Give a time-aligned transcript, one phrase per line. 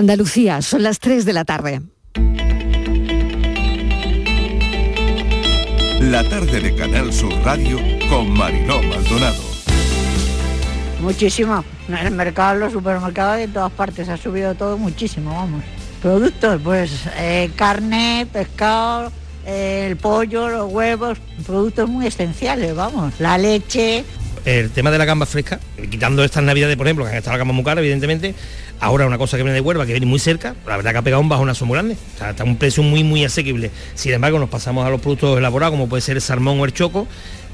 [0.00, 1.82] Andalucía, son las 3 de la tarde.
[6.00, 9.42] La tarde de Canal Sur Radio con Mariló Maldonado.
[11.02, 11.62] Muchísimo.
[11.86, 15.62] En el mercado, en los supermercados y en todas partes ha subido todo muchísimo, vamos.
[16.00, 19.12] Productos, pues eh, carne, pescado,
[19.44, 23.12] eh, el pollo, los huevos, productos muy esenciales, vamos.
[23.18, 24.06] La leche,
[24.44, 25.60] el tema de la gamba fresca,
[25.90, 28.34] quitando estas navidades, por ejemplo, que han estado la gamba muy cara, evidentemente,
[28.80, 31.02] ahora una cosa que viene de Huelva, que viene muy cerca, la verdad que ha
[31.02, 31.96] pegado un bajonazo muy grande.
[32.12, 33.70] Está a un precio muy, muy asequible.
[33.94, 36.72] Sin embargo, nos pasamos a los productos elaborados, como puede ser el salmón o el
[36.72, 37.06] choco,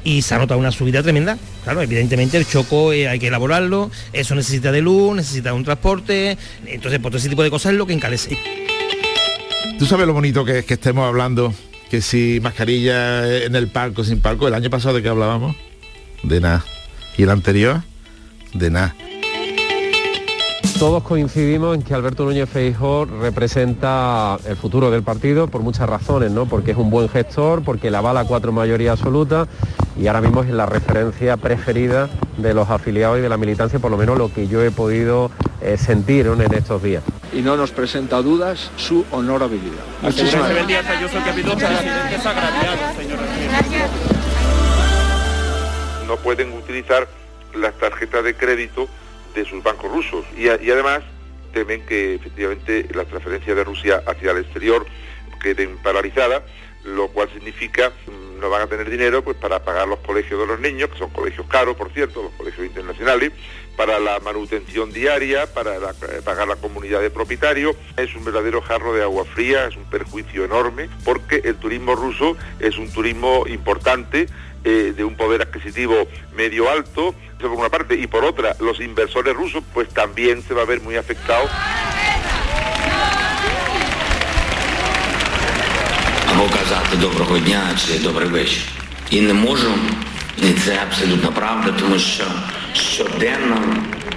[0.04, 1.36] y se ha una subida tremenda.
[1.64, 6.38] Claro, evidentemente el choco eh, hay que elaborarlo, eso necesita de luz, necesita un transporte,
[6.64, 8.38] entonces por todo ese tipo de cosas es lo que encarece.
[9.80, 11.52] ¿Tú sabes lo bonito que es que estemos hablando?
[11.90, 15.56] Que si mascarilla en el palco, sin palco, el año pasado de que hablábamos,
[16.22, 16.64] de nada.
[17.16, 17.82] ¿Y el anterior?
[18.52, 18.94] De nada.
[20.78, 26.30] Todos coincidimos en que Alberto Núñez Feijóo representa el futuro del partido por muchas razones,
[26.30, 26.44] ¿no?
[26.44, 29.48] Porque es un buen gestor, porque la bala cuatro mayoría absoluta
[29.98, 33.90] y ahora mismo es la referencia preferida de los afiliados y de la militancia, por
[33.90, 35.30] lo menos lo que yo he podido
[35.62, 37.02] eh, sentir en estos días.
[37.32, 39.82] Y no nos presenta dudas su honorabilidad.
[40.02, 40.84] Muchísimas gracias.
[46.06, 47.08] No pueden utilizar
[47.54, 48.88] las tarjetas de crédito
[49.34, 51.02] de sus bancos rusos y, además
[51.52, 54.84] temen que efectivamente las transferencias de Rusia hacia el exterior
[55.42, 56.42] queden paralizadas,
[56.84, 60.46] lo cual significa mm, no van a tener dinero pues para pagar los colegios de
[60.46, 63.32] los niños, que son colegios caros, por cierto, los colegios internacionales,
[63.76, 67.76] para la manutención diaria, para eh, pagar la comunidad de propietarios.
[67.96, 72.36] Es un verdadero jarro de agua fría, es un perjuicio enorme, porque el turismo ruso
[72.60, 74.26] es un turismo importante,
[74.65, 79.33] eh, de un poder adquisitivo medio alto, por una parte, y por otra, los inversores
[79.33, 81.49] rusos, pues también se va a ver muy afectados.
[86.31, 88.63] Або казати доброго дня чи добрий вечір.
[89.09, 89.71] І не можу,
[90.37, 92.23] і це абсолютно правда, тому що
[92.73, 93.57] щоденно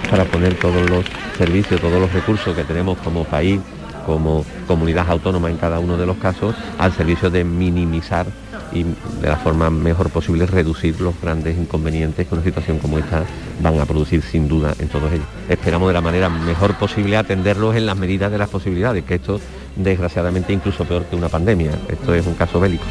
[0.09, 1.05] para poner todos los
[1.37, 3.59] servicios, todos los recursos que tenemos como país,
[4.05, 8.27] como comunidad autónoma en cada uno de los casos, al servicio de minimizar
[8.72, 13.24] y de la forma mejor posible reducir los grandes inconvenientes que una situación como esta
[13.62, 15.26] van a producir sin duda en todos ellos.
[15.48, 19.40] Esperamos de la manera mejor posible atenderlos en las medidas de las posibilidades, que esto
[19.76, 22.84] desgraciadamente incluso peor que una pandemia, esto es un caso bélico.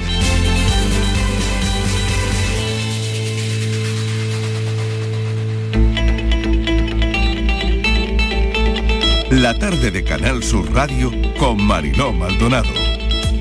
[9.31, 12.98] La tarde de Canal Sur Radio con Mariló Maldonado.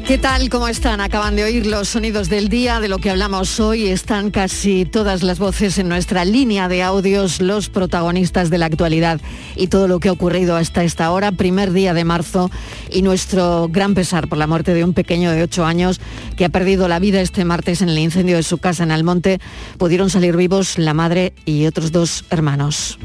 [0.09, 0.49] ¿Qué tal?
[0.49, 1.03] ¿Cómo están?
[1.03, 3.89] Acaban de oír los sonidos del día, de lo que hablamos hoy.
[3.89, 9.21] Están casi todas las voces en nuestra línea de audios, los protagonistas de la actualidad
[9.55, 12.51] y todo lo que ha ocurrido hasta esta hora, primer día de marzo,
[12.91, 16.01] y nuestro gran pesar por la muerte de un pequeño de 8 años
[16.39, 19.41] que ha perdido la vida este martes en el incendio de su casa en Almonte.
[19.77, 22.99] Pudieron salir vivos la madre y otros dos hermanos.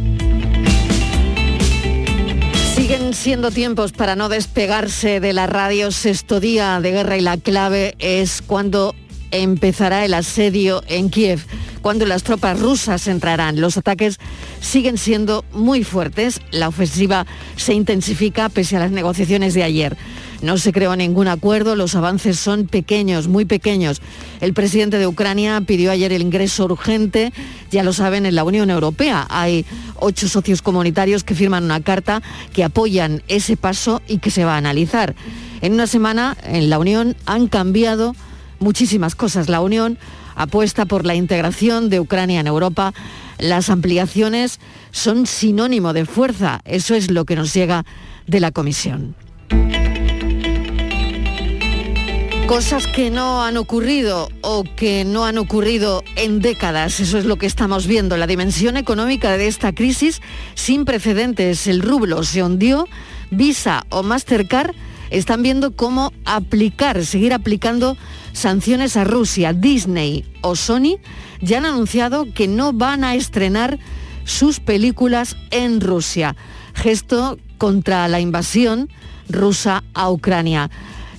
[3.13, 5.91] Siendo tiempos para no despegarse de la radio.
[5.91, 8.95] Sexto día de guerra y la clave es cuando
[9.33, 11.43] empezará el asedio en Kiev,
[11.81, 13.59] cuando las tropas rusas entrarán.
[13.59, 14.19] Los ataques
[14.61, 16.39] siguen siendo muy fuertes.
[16.51, 17.25] La ofensiva
[17.57, 19.97] se intensifica pese a las negociaciones de ayer.
[20.43, 24.01] No se creó ningún acuerdo, los avances son pequeños, muy pequeños.
[24.41, 27.31] El presidente de Ucrania pidió ayer el ingreso urgente,
[27.71, 29.25] ya lo saben, en la Unión Europea.
[29.29, 32.21] Hay ocho socios comunitarios que firman una carta
[32.53, 35.15] que apoyan ese paso y que se va a analizar.
[35.61, 38.13] En una semana en la Unión han cambiado
[38.63, 39.49] muchísimas cosas.
[39.49, 39.99] La Unión
[40.35, 42.93] apuesta por la integración de Ucrania en Europa.
[43.37, 44.59] Las ampliaciones
[44.91, 46.61] son sinónimo de fuerza.
[46.65, 47.85] Eso es lo que nos llega
[48.25, 49.15] de la Comisión.
[52.47, 57.37] Cosas que no han ocurrido o que no han ocurrido en décadas, eso es lo
[57.37, 58.17] que estamos viendo.
[58.17, 60.21] La dimensión económica de esta crisis
[60.53, 62.87] sin precedentes, el rublo se hundió,
[63.31, 64.75] Visa o Mastercard
[65.13, 67.95] están viendo cómo aplicar, seguir aplicando
[68.33, 69.53] sanciones a Rusia.
[69.53, 70.97] Disney o Sony
[71.39, 73.77] ya han anunciado que no van a estrenar
[74.25, 76.35] sus películas en Rusia.
[76.73, 78.89] Gesto contra la invasión
[79.29, 80.71] rusa a Ucrania.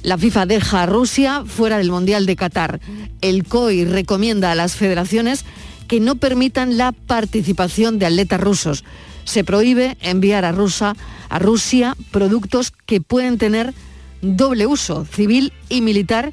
[0.02, 2.80] La FIFA deja a Rusia fuera del Mundial de Qatar.
[3.20, 5.44] El COI recomienda a las federaciones
[5.86, 8.84] que no permitan la participación de atletas rusos.
[9.24, 10.94] Se prohíbe enviar a, Rusia,
[11.28, 13.74] a Rusia productos que pueden tener
[14.22, 16.32] doble uso, civil y militar,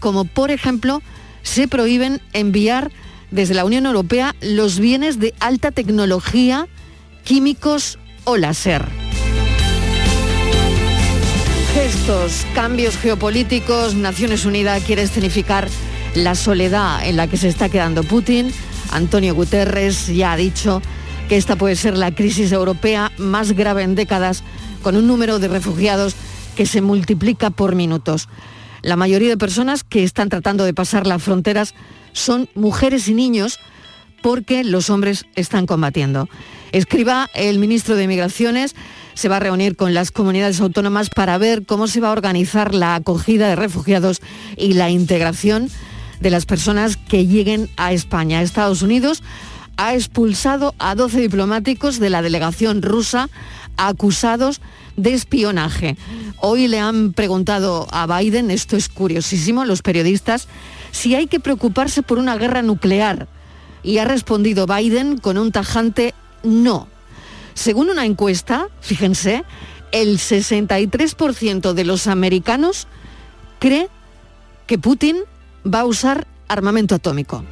[0.00, 1.02] como por ejemplo
[1.42, 2.90] se prohíben enviar
[3.30, 6.68] desde la Unión Europea los bienes de alta tecnología,
[7.24, 8.86] químicos o láser.
[11.74, 15.68] estos cambios geopolíticos, Naciones Unidas quiere escenificar
[16.14, 18.52] la soledad en la que se está quedando Putin.
[18.90, 20.82] Antonio Guterres ya ha dicho
[21.32, 24.42] que esta puede ser la crisis europea más grave en décadas,
[24.82, 26.14] con un número de refugiados
[26.56, 28.28] que se multiplica por minutos.
[28.82, 31.74] La mayoría de personas que están tratando de pasar las fronteras
[32.12, 33.60] son mujeres y niños
[34.20, 36.28] porque los hombres están combatiendo.
[36.70, 38.76] Escriba, el ministro de Migraciones,
[39.14, 42.74] se va a reunir con las comunidades autónomas para ver cómo se va a organizar
[42.74, 44.20] la acogida de refugiados
[44.58, 45.70] y la integración
[46.20, 48.42] de las personas que lleguen a España.
[48.42, 49.22] Estados Unidos
[49.82, 53.28] ha expulsado a 12 diplomáticos de la delegación rusa
[53.76, 54.60] acusados
[54.96, 55.96] de espionaje.
[56.38, 60.46] Hoy le han preguntado a Biden, esto es curiosísimo, los periodistas,
[60.92, 63.26] si hay que preocuparse por una guerra nuclear.
[63.82, 66.14] Y ha respondido Biden con un tajante
[66.44, 66.86] no.
[67.54, 69.42] Según una encuesta, fíjense,
[69.90, 72.86] el 63% de los americanos
[73.58, 73.88] cree
[74.68, 75.16] que Putin
[75.66, 77.42] va a usar armamento atómico.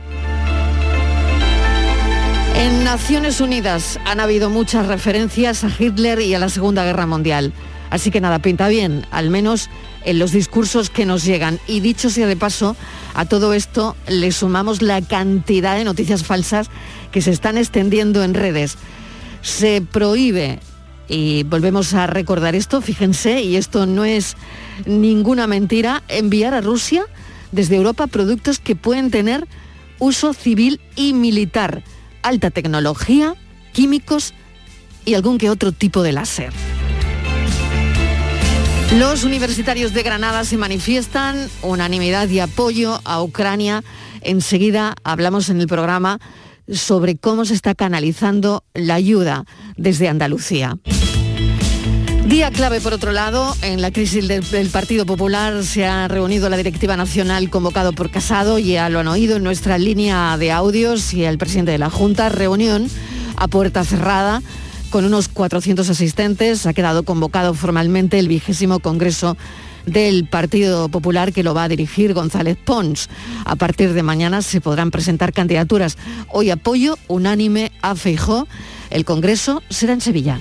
[2.60, 7.54] En Naciones Unidas han habido muchas referencias a Hitler y a la Segunda Guerra Mundial.
[7.88, 9.70] Así que nada, pinta bien, al menos
[10.04, 11.58] en los discursos que nos llegan.
[11.66, 12.76] Y dicho sea de paso,
[13.14, 16.68] a todo esto le sumamos la cantidad de noticias falsas
[17.12, 18.76] que se están extendiendo en redes.
[19.40, 20.58] Se prohíbe,
[21.08, 24.36] y volvemos a recordar esto, fíjense, y esto no es
[24.84, 27.06] ninguna mentira, enviar a Rusia
[27.52, 29.48] desde Europa productos que pueden tener
[29.98, 31.82] uso civil y militar,
[32.22, 33.34] alta tecnología,
[33.72, 34.34] químicos
[35.04, 36.52] y algún que otro tipo de láser.
[38.98, 43.84] Los universitarios de Granada se manifiestan unanimidad y apoyo a Ucrania.
[44.20, 46.18] Enseguida hablamos en el programa
[46.72, 49.44] sobre cómo se está canalizando la ayuda
[49.76, 50.76] desde Andalucía.
[52.30, 56.56] Día clave, por otro lado, en la crisis del, Partido Popular se ha reunido la
[56.56, 61.24] directiva nacional convocado por Casado, ya lo han oído en nuestra línea de audios y
[61.24, 62.86] el presidente de la Junta, reunión
[63.34, 64.42] a puerta cerrada
[64.90, 66.66] con unos 400 asistentes.
[66.66, 69.36] Ha quedado convocado formalmente el vigésimo Congreso
[69.86, 73.08] del Partido Popular que lo va a dirigir González Pons.
[73.44, 75.98] A partir de mañana se podrán presentar candidaturas.
[76.28, 78.46] Hoy apoyo unánime a Feijó.
[78.90, 80.38] El Congreso será en Sevilla.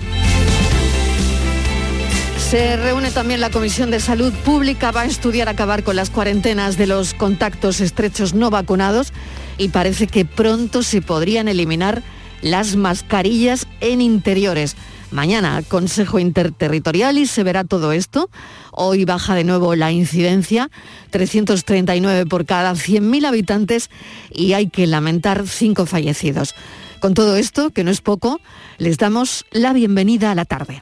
[2.49, 6.77] Se reúne también la Comisión de Salud Pública, va a estudiar acabar con las cuarentenas
[6.77, 9.13] de los contactos estrechos no vacunados
[9.59, 12.01] y parece que pronto se podrían eliminar
[12.41, 14.75] las mascarillas en interiores.
[15.11, 18.31] Mañana, Consejo Interterritorial y se verá todo esto.
[18.71, 20.71] Hoy baja de nuevo la incidencia,
[21.11, 23.91] 339 por cada 100.000 habitantes
[24.31, 26.55] y hay que lamentar cinco fallecidos.
[26.99, 28.41] Con todo esto, que no es poco,
[28.79, 30.81] les damos la bienvenida a la tarde.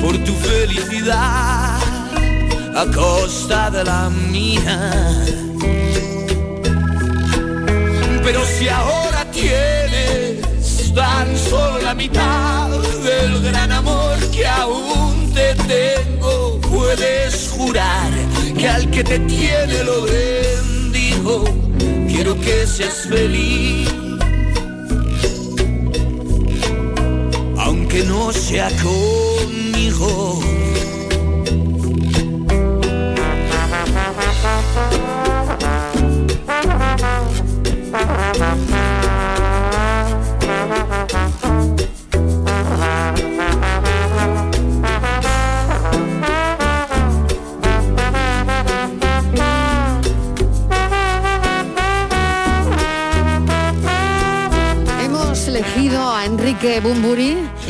[0.00, 1.78] por tu felicidad
[2.74, 4.92] a costa de la mía.
[8.22, 10.40] Pero si ahora tienes
[10.94, 12.68] tan solo la mitad
[13.02, 18.10] del gran amor que aún te tengo, puedes jurar
[18.56, 21.44] que al que te tiene lo bendigo.
[22.08, 23.88] Quiero que seas feliz,
[27.58, 28.68] aunque no sea
[29.40, 30.59] conmigo.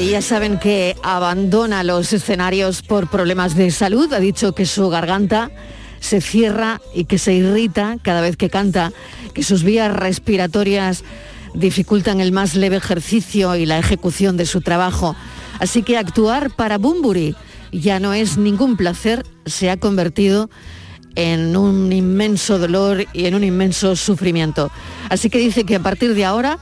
[0.00, 4.10] Y ya saben que abandona los escenarios por problemas de salud.
[4.14, 5.50] Ha dicho que su garganta
[6.00, 8.92] se cierra y que se irrita cada vez que canta,
[9.34, 11.04] que sus vías respiratorias
[11.52, 15.16] dificultan el más leve ejercicio y la ejecución de su trabajo.
[15.58, 17.36] Así que actuar para Bumburi
[17.70, 20.48] ya no es ningún placer, se ha convertido
[21.14, 24.70] en un inmenso dolor y en un inmenso sufrimiento.
[25.10, 26.58] Así que dice que a partir de ahora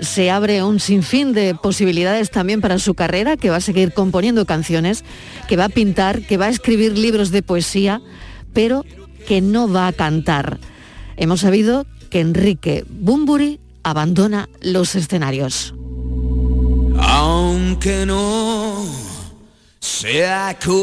[0.00, 4.46] se abre un sinfín de posibilidades también para su carrera, que va a seguir componiendo
[4.46, 5.04] canciones,
[5.48, 8.00] que va a pintar, que va a escribir libros de poesía,
[8.52, 8.84] pero
[9.26, 10.58] que no va a cantar.
[11.16, 15.74] Hemos sabido que Enrique Bumburi abandona los escenarios.
[16.98, 18.84] Aunque no
[19.80, 20.76] sea conmigo.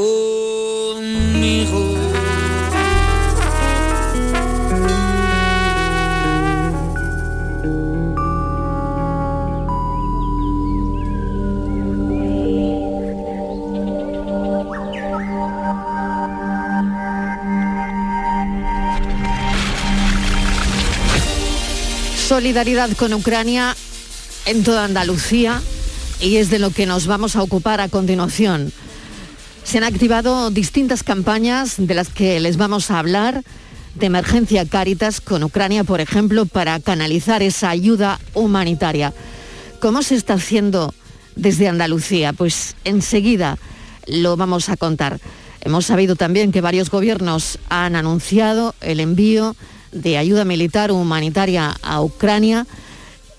[22.27, 23.75] Solidaridad con Ucrania
[24.45, 25.61] en toda Andalucía
[26.21, 28.71] y es de lo que nos vamos a ocupar a continuación.
[29.65, 33.43] Se han activado distintas campañas de las que les vamos a hablar
[33.95, 39.13] de emergencia Cáritas con Ucrania, por ejemplo, para canalizar esa ayuda humanitaria.
[39.81, 40.93] ¿Cómo se está haciendo
[41.35, 42.31] desde Andalucía?
[42.31, 43.57] Pues enseguida
[44.07, 45.19] lo vamos a contar.
[45.59, 49.57] Hemos sabido también que varios gobiernos han anunciado el envío
[49.93, 52.65] de ayuda militar humanitaria a Ucrania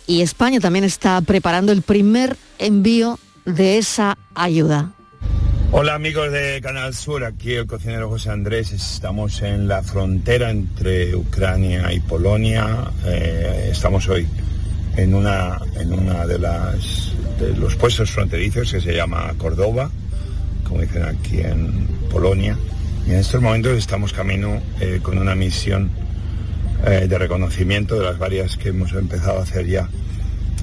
[0.06, 4.92] y España también está preparando el primer envío de esa ayuda.
[5.72, 8.70] Hola amigos de Canal Sur, aquí el cocinero José Andrés.
[8.70, 12.92] Estamos en la frontera entre Ucrania y Polonia.
[13.04, 14.26] Eh, estamos hoy
[14.96, 17.12] en una, en una de, las,
[17.58, 19.90] los puestos fronterizos que se llama Córdoba,
[20.62, 22.56] como dicen aquí en Polonia.
[23.06, 25.90] Y en estos momentos estamos camino eh, con una misión
[26.86, 29.88] eh, de reconocimiento de las varias que hemos empezado a hacer ya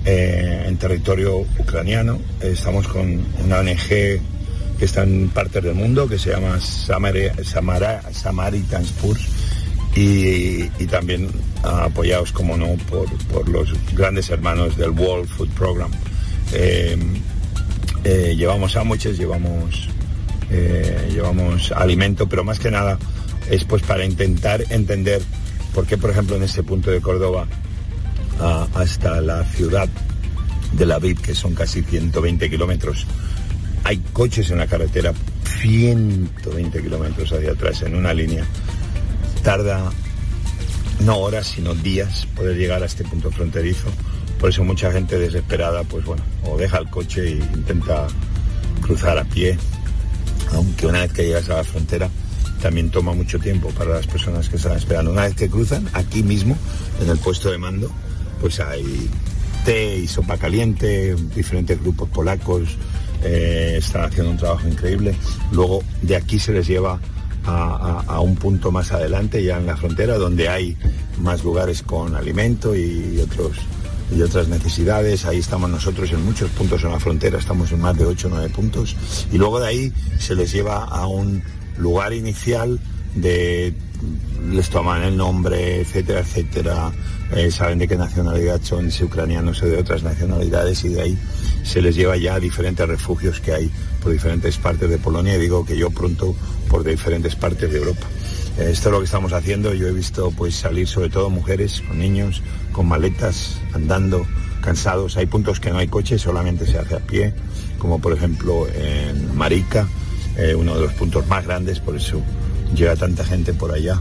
[0.05, 2.19] eh, en territorio ucraniano.
[2.41, 4.21] estamos con una ONG que
[4.85, 9.27] está en partes del mundo que se llama Samara, Samaritan's Purs
[9.95, 11.27] y, también
[11.63, 15.91] apoyados, como no, por, los grandes hermanos del World Food Program.
[16.53, 16.97] Eh,
[18.03, 19.89] llevamos sándwiches, llevamos,
[21.09, 22.99] llevamos alimento, pero más que nada
[23.49, 25.21] es pues para intentar entender
[25.73, 27.47] ¿Por qué, por ejemplo, en este punto de Córdoba
[28.73, 29.87] hasta la ciudad
[30.73, 33.05] de La Vid, que son casi 120 kilómetros,
[33.83, 35.13] hay coches en la carretera
[35.61, 38.43] 120 kilómetros hacia atrás en una línea?
[39.43, 39.91] Tarda
[41.05, 43.87] no horas, sino días poder llegar a este punto fronterizo.
[44.39, 48.07] Por eso mucha gente desesperada, pues bueno, o deja el coche e intenta
[48.81, 49.57] cruzar a pie,
[50.53, 52.09] aunque una vez que llegas a la frontera
[52.61, 55.11] también toma mucho tiempo para las personas que están esperando.
[55.11, 56.57] Una vez que cruzan, aquí mismo,
[57.01, 57.91] en el puesto de mando,
[58.39, 59.09] pues hay
[59.65, 62.77] té y sopa caliente, diferentes grupos polacos
[63.23, 65.15] eh, están haciendo un trabajo increíble.
[65.51, 66.99] Luego de aquí se les lleva
[67.45, 70.77] a, un punto más adelante, ya en la frontera, donde hay
[71.19, 73.57] más lugares con alimento y, otros
[74.15, 75.25] y otras necesidades.
[75.25, 78.29] Ahí estamos nosotros en muchos puntos en la frontera, estamos en más de 8 o
[78.29, 78.95] 9 puntos.
[79.31, 81.43] Y luego de ahí se les lleva a un
[81.81, 82.79] lugar inicial
[83.15, 83.73] de
[84.49, 86.91] les toman el nombre, etcétera, etcétera,
[87.35, 91.17] eh, saben de qué nacionalidad son, si ucranianos o de otras nacionalidades y de ahí
[91.63, 93.71] se les lleva ya a diferentes refugios que hay
[94.01, 95.35] por diferentes partes de Polonia.
[95.35, 96.35] Y digo que yo pronto
[96.67, 98.07] por diferentes partes de Europa.
[98.57, 101.81] Eh, esto es lo que estamos haciendo, yo he visto pues salir sobre todo mujeres
[101.87, 104.25] con niños, con maletas, andando,
[104.61, 107.33] cansados, hay puntos que no hay coches, solamente se hace a pie,
[107.77, 109.87] como por ejemplo en Marica,
[110.37, 112.21] eh, uno de los puntos más grandes, por eso
[112.75, 113.99] llega tanta gente por allá.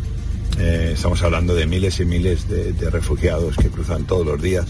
[0.59, 4.67] Eh, estamos hablando de miles y miles de, refugiados que cruzan todos los días.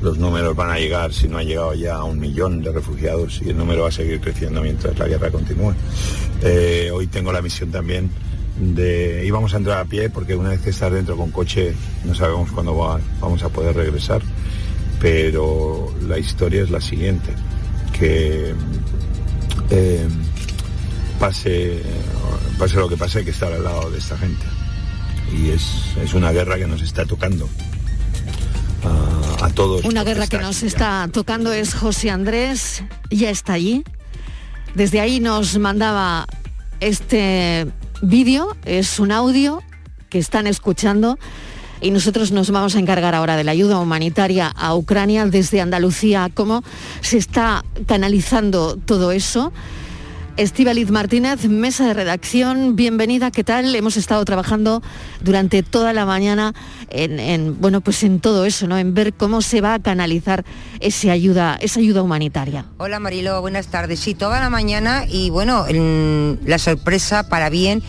[0.00, 3.42] Los números van a llegar, si no ha llegado ya a un millón de refugiados
[3.44, 5.74] y el número va a seguir creciendo mientras la guerra continúe.
[6.42, 8.10] Eh, hoy tengo la misión también
[8.58, 9.24] de...
[9.26, 12.50] íbamos a entrar a pie porque una vez que estás dentro con coche no sabemos
[12.52, 12.74] cuándo
[13.20, 14.22] vamos a poder regresar.
[15.00, 17.30] Pero la historia es la siguiente,
[17.98, 18.54] que
[21.24, 21.80] pase,
[22.58, 24.44] pase lo que pase, hay que estar al lado de esta gente.
[25.32, 27.48] Y es, una guerra que nos está tocando.
[29.40, 29.86] A, todos.
[29.86, 33.84] Una guerra que nos está tocando es José Andrés, ya está allí.
[34.74, 36.26] Desde ahí nos mandaba
[36.80, 37.68] este
[38.02, 39.62] vídeo, es un audio
[40.10, 41.18] que están escuchando
[41.80, 46.30] y nosotros nos vamos a encargar ahora de la ayuda humanitaria a Ucrania desde Andalucía,
[46.34, 46.62] cómo
[47.00, 49.52] se está canalizando todo eso.
[50.36, 53.72] Estíbaliz Martínez, mesa de redacción, bienvenida, ¿qué tal?
[53.76, 54.82] Hemos estado trabajando
[55.20, 56.54] durante toda la mañana
[56.90, 58.76] en, bueno, pues en todo eso, ¿no?
[58.76, 60.44] En ver cómo se va a canalizar
[60.80, 62.66] esa ayuda, esa ayuda humanitaria.
[62.78, 64.00] Hola Marilo, buenas tardes.
[64.00, 65.66] Sí, toda la mañana y bueno,
[66.44, 67.80] la sorpresa para bien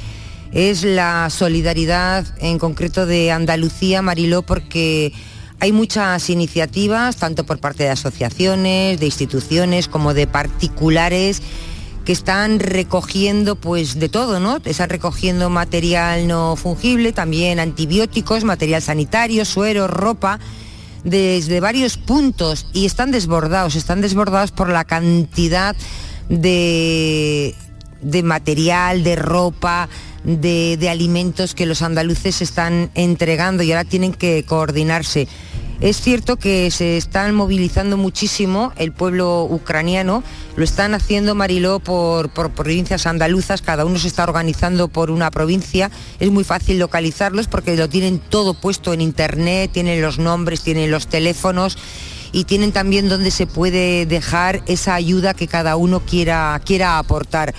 [0.51, 5.13] es la solidaridad en concreto de Andalucía, Mariló, porque
[5.59, 11.41] hay muchas iniciativas, tanto por parte de asociaciones, de instituciones, como de particulares
[12.05, 14.59] que están recogiendo pues de todo, ¿no?
[14.63, 20.39] Están recogiendo material no fungible, también antibióticos, material sanitario, suero, ropa,
[21.03, 25.75] desde varios puntos y están desbordados, están desbordados por la cantidad
[26.29, 27.55] de,
[28.01, 29.89] de material, de ropa,
[30.23, 35.27] de, de alimentos que los andaluces están entregando y ahora tienen que coordinarse.
[35.81, 40.23] Es cierto que se están movilizando muchísimo el pueblo ucraniano,
[40.55, 45.91] lo están haciendo Mariló por, provincias andaluzas, cada uno se está organizando por una provincia,
[46.19, 50.91] es muy fácil localizarlos porque lo tienen todo puesto en internet, tienen los nombres, tienen
[50.91, 51.77] los teléfonos
[52.31, 57.53] y tienen también donde se puede dejar esa ayuda que cada uno quiera, quiera aportar.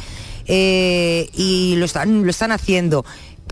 [0.47, 3.05] Eh, y lo están, lo están haciendo.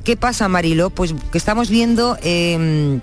[0.05, 0.91] ¿Qué pasa, Marilo?
[0.91, 2.17] Pues que estamos viendo...
[2.23, 3.01] Em,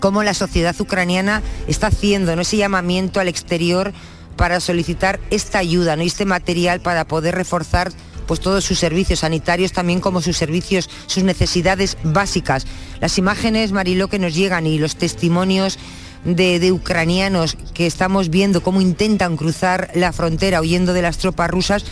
[0.00, 3.92] cómo la sociedad ucraniana está haciendo ese llamamiento al exterior
[4.36, 6.02] para solicitar esta ayuda ¿no?
[6.02, 7.92] este material para poder reforzar
[8.26, 12.66] pues todos sus servicios sanitarios, también como sus servicios, sus necesidades básicas.
[13.00, 15.78] Las imágenes, Mariló, que nos llegan y los testimonios
[16.24, 21.50] de, de, ucranianos que estamos viendo cómo intentan cruzar la frontera huyendo de las tropas
[21.50, 21.84] rusas,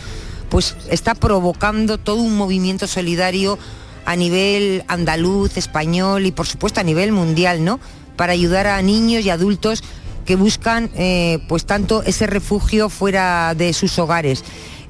[0.49, 3.59] pues está provocando todo un movimiento solidario
[4.05, 7.79] a nivel andaluz, español y por supuesto a nivel mundial, ¿no?
[8.15, 9.83] Para ayudar a niños y adultos
[10.25, 14.43] que buscan eh, pues tanto ese refugio fuera de sus hogares.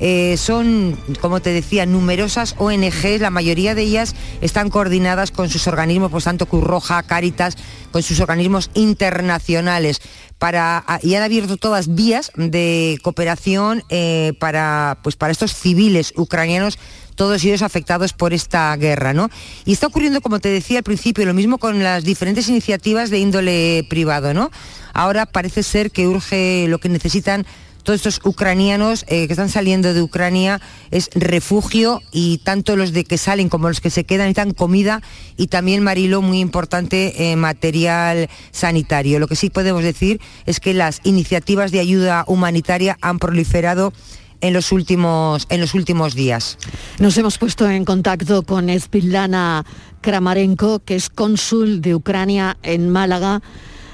[0.03, 5.67] Eh, son, como te decía, numerosas ONGs, la mayoría de ellas están coordinadas con sus
[5.67, 7.55] organismos, pues tanto Cruz Roja, Cáritas,
[7.91, 10.01] con sus organismos internacionales.
[10.39, 16.79] Para, y han abierto todas vías de cooperación eh, para, pues para estos civiles ucranianos
[17.21, 19.29] todos ellos afectados por esta guerra, ¿no?
[19.63, 23.19] Y está ocurriendo, como te decía al principio, lo mismo con las diferentes iniciativas de
[23.19, 24.49] índole privado, ¿no?
[24.91, 27.45] Ahora parece ser que urge lo que necesitan
[27.83, 33.03] todos estos ucranianos eh, que están saliendo de Ucrania es refugio y tanto los de
[33.03, 35.03] que salen como los que se quedan necesitan comida
[35.37, 39.19] y también Marilo muy importante eh, material sanitario.
[39.19, 43.93] Lo que sí podemos decir es que las iniciativas de ayuda humanitaria han proliferado
[44.41, 46.57] en los últimos, en los últimos días.
[46.99, 49.65] Nos hemos puesto en contacto con Esvilana
[50.01, 53.41] Kramarenko, que es cónsul de Ucrania en Málaga.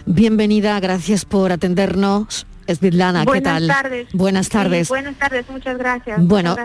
[0.05, 2.47] Bienvenida, gracias por atendernos.
[2.67, 3.67] Esvilana, ¿qué tal?
[3.67, 4.07] Tardes.
[4.11, 4.89] Buenas tardes.
[4.89, 6.19] buenas tardes, muchas gracias.
[6.21, 6.55] Bueno,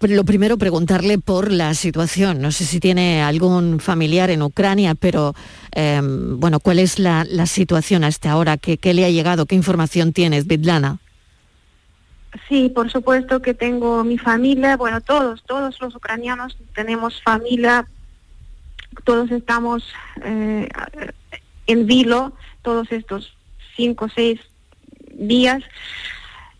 [0.00, 2.40] lo primero preguntarle por la situación.
[2.40, 5.34] No sé si tiene algún familiar en Ucrania, pero
[5.72, 8.56] em, bueno, ¿cuál es la, situación hasta ahora?
[8.56, 9.44] ¿Qué, ¿Qué, le ha llegado?
[9.44, 10.98] ¿Qué información tienes, Esvilana?
[12.48, 17.88] Sí, por supuesto que tengo mi familia, bueno, todos, todos los ucranianos tenemos familia,
[19.04, 19.84] todos estamos
[20.22, 20.68] eh,
[21.66, 23.36] en vilo todos estos
[23.76, 24.40] cinco o seis
[25.12, 25.62] días.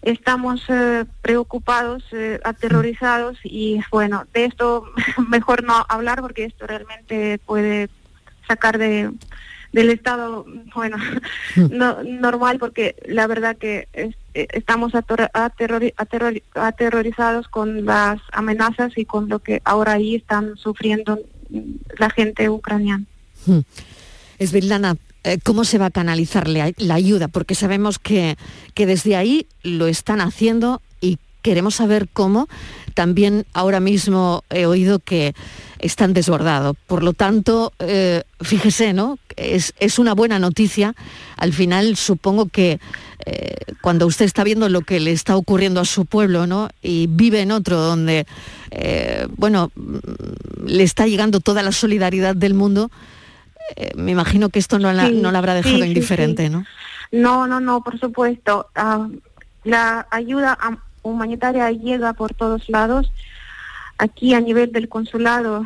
[0.02, 4.84] Estamos eh, preocupados, eh, aterrorizados y bueno, de esto
[5.28, 7.90] mejor no hablar porque esto realmente puede
[8.48, 9.12] sacar de,
[9.72, 10.96] del estado, bueno,
[11.56, 12.20] mm.
[12.20, 14.92] normal, porque la verdad que eh, estamos
[16.54, 21.20] aterrorizados con las amenazas y con lo que ahora ahí están sufriendo
[21.98, 23.04] la gente ucraniana.
[23.46, 23.60] Mm.
[24.38, 27.28] Esvilana, eh, ¿cómo se va a canalizar la ayuda?
[27.28, 28.36] Porque sabemos que,
[28.74, 32.48] que desde ahí lo están haciendo y queremos saber cómo.
[32.94, 35.34] También ahora mismo he oído que
[35.78, 36.76] están desbordados.
[36.86, 39.18] Por lo tanto, eh, fíjese, ¿no?
[39.36, 40.94] Es, una buena noticia.
[41.36, 42.80] Al final, supongo que
[43.26, 46.68] eh, cuando usted está viendo lo que le está ocurriendo a su pueblo, ¿no?
[46.82, 48.26] Y vive en otro donde,
[48.70, 52.90] eh, bueno, mm, le está llegando toda la solidaridad del mundo,
[53.94, 56.64] me imagino que esto no la, no la habrá dejado indiferente, ¿no?
[57.12, 58.68] No, no, no, por supuesto.
[58.74, 59.08] Ah,
[59.64, 60.58] la ayuda
[61.02, 63.12] humanitaria llega por todos lados.
[63.98, 65.64] Aquí a nivel del consulado,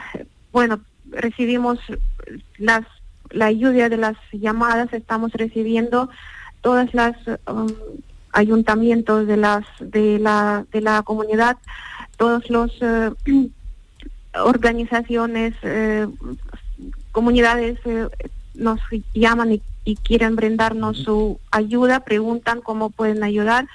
[0.53, 1.79] bueno, recibimos
[2.59, 2.85] las
[3.31, 6.09] la ayuda de las llamadas, estamos recibiendo
[6.61, 7.17] todas las
[7.47, 7.67] um,
[8.33, 11.57] ayuntamientos de las de la de la comunidad,
[12.17, 13.11] todos los eh,
[14.35, 16.07] organizaciones, eh,
[17.13, 18.09] comunidades, eh,
[18.55, 18.81] nos
[19.15, 23.67] llaman y, y quieren brindarnos su ayuda, preguntan cómo pueden ayudar.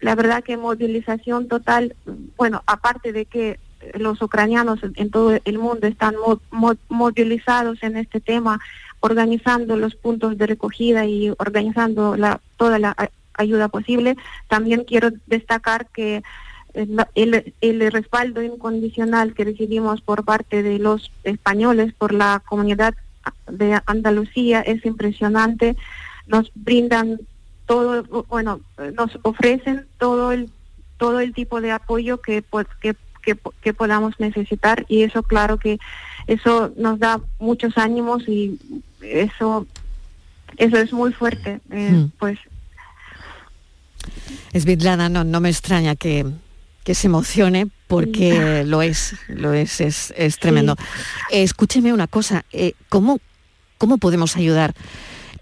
[0.00, 1.94] La verdad que movilización total,
[2.36, 3.58] bueno, aparte de que
[3.94, 8.60] los ucranianos en todo el mundo están mo- mo- movilizados en este tema,
[9.00, 12.96] organizando los puntos de recogida y organizando la, toda la
[13.34, 14.16] ayuda posible.
[14.48, 16.22] También quiero destacar que
[16.74, 22.94] eh, el, el respaldo incondicional que recibimos por parte de los españoles, por la comunidad
[23.48, 25.76] de Andalucía, es impresionante.
[26.26, 27.20] Nos brindan
[27.68, 28.60] todo, bueno,
[28.94, 30.50] nos ofrecen todo el
[30.96, 35.56] todo el tipo de apoyo que, pues, que, que, que podamos necesitar y eso claro
[35.58, 35.78] que
[36.26, 38.58] eso nos da muchos ánimos y
[39.00, 39.64] eso
[40.56, 42.10] eso es muy fuerte eh, Mm.
[42.18, 42.38] pues
[44.54, 46.24] Svetlana, no, no me extraña que,
[46.84, 50.76] que se emocione porque lo es, lo es, es, es tremendo.
[51.30, 53.20] Eh, escúcheme una cosa, eh, ¿cómo,
[53.76, 54.74] ¿cómo podemos ayudar?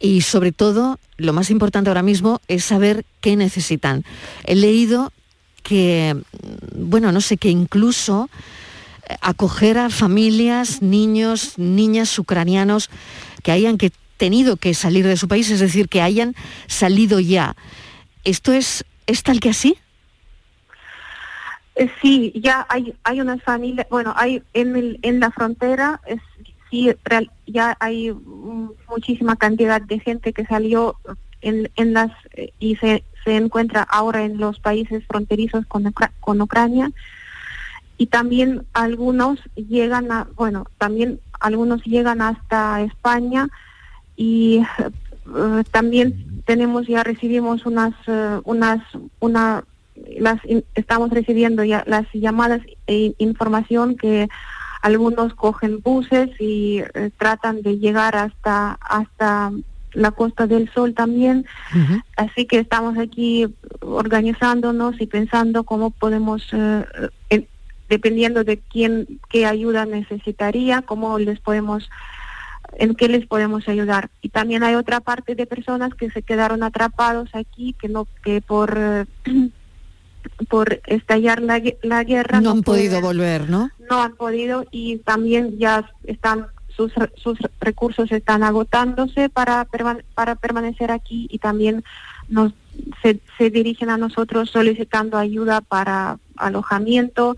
[0.00, 4.04] Y sobre todo, lo más importante ahora mismo es saber qué necesitan.
[4.44, 5.12] He leído
[5.62, 8.28] que, mm, bueno, no sé, que incluso
[9.08, 12.90] eh, acoger a familias, niños, niñas ucranianos
[13.42, 16.34] que hayan que tenido que salir de su país, es decir, que hayan
[16.66, 17.54] salido ya.
[18.24, 19.76] ¿Esto es, es tal que así?
[21.74, 26.00] Eh, Sí, ya hay hay unas familias, bueno, hay en en la frontera
[26.76, 26.94] sí
[27.46, 30.96] ya hay mm, muchísima cantidad de gente que salió
[31.40, 36.40] en, en las eh, y se, se encuentra ahora en los países fronterizos con con
[36.40, 36.90] Ucrania.
[37.98, 43.48] Y también algunos llegan a bueno también algunos llegan hasta España
[44.16, 48.80] y eh, también tenemos ya recibimos unas eh, unas
[49.20, 49.64] una
[50.18, 54.28] las in- estamos recibiendo ya las llamadas e información que
[54.82, 59.52] algunos cogen buses y eh, tratan de llegar hasta hasta
[59.92, 61.46] la Costa del Sol también.
[62.16, 63.46] Así que estamos aquí
[63.80, 66.84] organizándonos y pensando cómo podemos eh,
[67.30, 67.46] en-
[67.88, 71.88] dependiendo de quién qué ayuda necesitaría cómo les podemos
[72.78, 74.10] en qué les podemos ayudar.
[74.20, 78.40] Y también hay otra parte de personas que se quedaron atrapados aquí que no que
[78.42, 79.04] por eh,
[80.48, 83.70] por estallar la, la guerra No han podido volver, ¿no?
[83.90, 90.34] no han podido y también ya están sus, sus recursos están agotándose para perma- para
[90.34, 91.84] permanecer aquí y también
[92.28, 92.52] nos
[93.02, 97.36] se, se dirigen a nosotros solicitando ayuda para alojamiento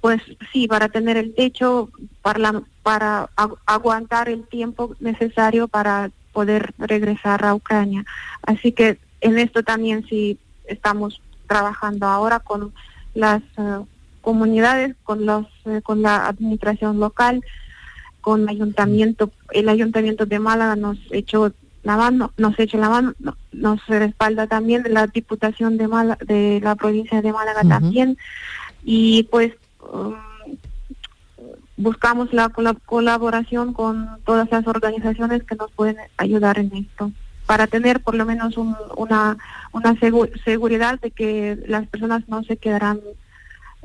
[0.00, 0.22] pues
[0.52, 1.90] sí para tener el techo
[2.22, 8.04] para la- para agu- aguantar el tiempo necesario para poder regresar a Ucrania
[8.42, 12.72] así que en esto también sí estamos trabajando ahora con
[13.14, 13.80] las eh,
[14.20, 17.42] comunidades, con los, eh, con la administración local,
[18.20, 21.52] con el ayuntamiento, el ayuntamiento de Málaga nos echó
[21.84, 26.60] la mano, nos echa la mano, no- nos respalda también la diputación de Málaga, de
[26.62, 28.18] la provincia de Málaga también.
[28.84, 29.52] Y pues
[29.92, 30.14] um,
[31.76, 37.12] buscamos la cola- colaboración con todas las organizaciones que nos pueden ayudar en esto
[37.46, 39.36] para tener por lo menos un- una
[39.76, 43.00] una segu- seguridad de que las personas no se quedarán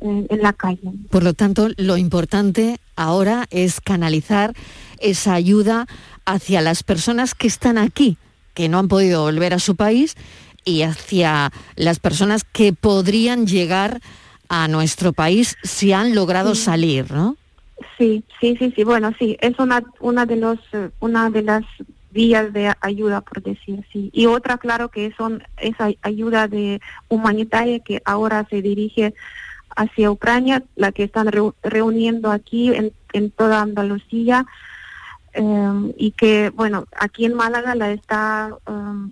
[0.02, 0.92] eh, en la calle.
[1.10, 4.54] Por lo tanto, lo importante ahora es canalizar
[5.00, 5.86] esa ayuda
[6.26, 8.18] hacia las personas que están aquí,
[8.54, 10.16] que no han podido volver a su país,
[10.64, 14.00] y hacia las personas que podrían llegar
[14.48, 16.64] a nuestro país si han logrado Sí.
[16.64, 17.36] salir, ¿no?
[17.98, 18.84] Sí, sí, sí, sí.
[18.84, 21.64] Bueno, sí, es una una de los eh, una de las
[22.12, 24.10] vías de ayuda, por decir sí.
[24.13, 29.13] Y otra, claro, que son esa ayuda de humanitaria que ahora se dirige
[29.76, 34.45] hacia Ucrania, la que están reu- reuniendo aquí en, en toda Andalucía
[35.34, 39.12] eh, y que, bueno, aquí en Málaga la está um,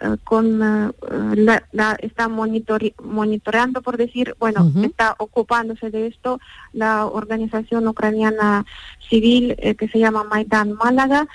[0.00, 0.92] eh, con eh,
[1.36, 6.38] la, la está monitori- monitoreando por decir bueno está ocupándose de esto
[6.72, 8.64] la organización ucraniana
[9.08, 11.26] civil eh, que se llama Maidan Málaga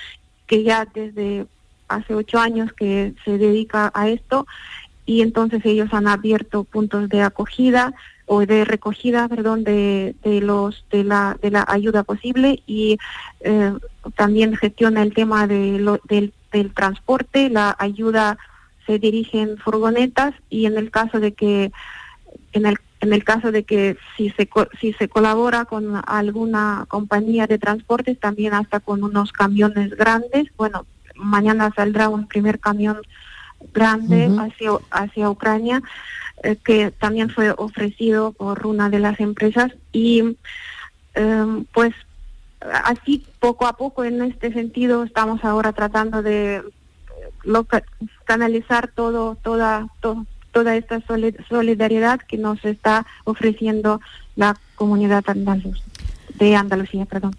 [0.48, 1.46] que ya desde
[1.88, 4.46] hace ocho años que se dedica a esto
[5.06, 7.94] y entonces ellos han abierto puntos de acogida
[8.28, 12.98] o de recogida perdón de, de los de la de la ayuda posible y
[13.42, 13.74] eh,
[14.16, 18.40] también gestiona el tema de lo- del, del transporte la ayuda
[18.88, 21.72] se dirige en furgonetas y en el caso de que
[22.54, 27.46] en el en el caso de que si se si se colabora con alguna compañía
[27.48, 30.48] de transportes también hasta con unos camiones grandes.
[30.58, 32.98] Bueno mañana saldrá un primer camión
[33.74, 35.82] grande hacia hacia Ucrania
[36.44, 39.72] eh, que también fue ofrecido por una de las empresas.
[39.92, 40.38] Y
[41.16, 41.94] eh, pues
[42.84, 46.64] así poco a poco en este sentido estamos ahora tratando de
[47.44, 47.84] loca-
[48.26, 54.00] canalizar todo, toda, to- toda esta soli- solidaridad que nos está ofreciendo
[54.38, 55.78] la comunidad andaluz,
[56.40, 57.36] de Andalucía, perdón.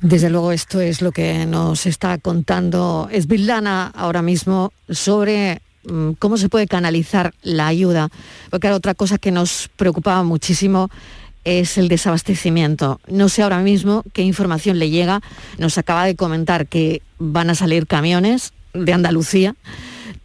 [0.00, 6.36] Desde luego esto es lo que nos está contando Esvildana ahora mismo sobre mm, cómo
[6.36, 8.08] se puede canalizar la ayuda.
[8.50, 10.88] Porque claro, otra cosa que nos preocupaba muchísimo
[11.44, 13.00] es el desabastecimiento.
[13.06, 15.20] No sé ahora mismo qué información le llega.
[15.58, 19.54] Nos acaba de comentar que van a salir camiones de Andalucía,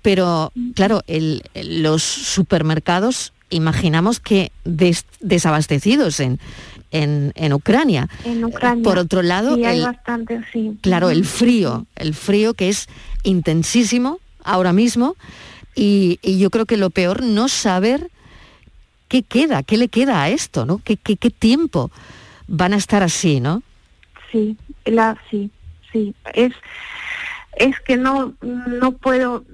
[0.02, 6.40] pero claro, el- los supermercados imaginamos que des- desabastecidos en,
[6.92, 8.10] en, en Ucrania.
[8.26, 8.84] En Ucrania.
[8.84, 10.78] Por otro lado, sí, hay el- bastante, sí.
[10.82, 12.88] Claro, el frío, el frío que es
[13.24, 15.16] intensísimo ahora mismo
[15.76, 18.10] y, y yo creo que lo peor no saber
[19.08, 20.80] qué queda, qué le queda a esto, ¿no?
[20.84, 21.92] ¿Qué, qué, qué tiempo
[22.48, 23.64] van a estar así, ¿no?
[24.32, 25.50] Sí, la, sí,
[25.94, 26.14] sí.
[26.34, 26.52] Es,
[27.58, 29.46] es que no, no puedo,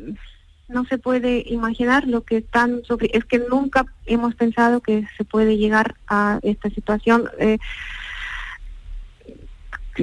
[0.74, 2.82] no se puede imaginar lo que están
[3.12, 7.30] Es que nunca hemos pensado que se puede llegar a esta situación.
[7.40, 7.58] Eh,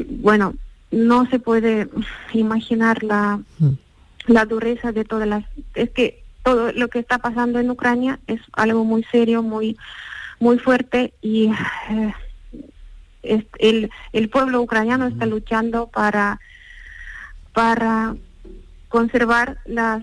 [0.09, 0.54] bueno,
[0.90, 1.88] no se puede
[2.33, 3.40] imaginar la,
[4.26, 5.44] la dureza de todas las...
[5.74, 9.76] Es que todo lo que está pasando en Ucrania es algo muy serio, muy,
[10.38, 11.50] muy fuerte y
[11.90, 12.14] eh,
[13.22, 16.40] es- el, el pueblo ucraniano está luchando para,
[17.52, 18.14] para
[18.88, 20.02] conservar las,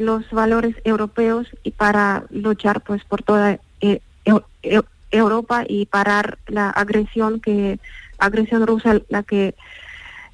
[0.00, 6.38] los valores europeos y para luchar pues por toda eh, Eu- Eu- Europa y parar
[6.48, 7.78] la agresión que
[8.18, 9.54] agresión rusa la que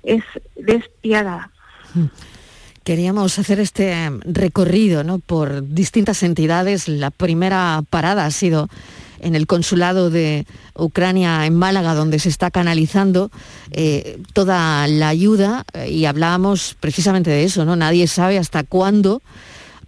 [0.02, 0.24] es
[0.56, 1.50] despiadada.
[2.82, 5.18] Queríamos hacer este recorrido ¿no?
[5.18, 6.88] por distintas entidades.
[6.88, 8.68] La primera parada ha sido
[9.20, 13.30] en el consulado de Ucrania en Málaga, donde se está canalizando
[13.70, 17.76] eh, toda la ayuda eh, y hablábamos precisamente de eso, ¿no?
[17.76, 19.22] Nadie sabe hasta cuándo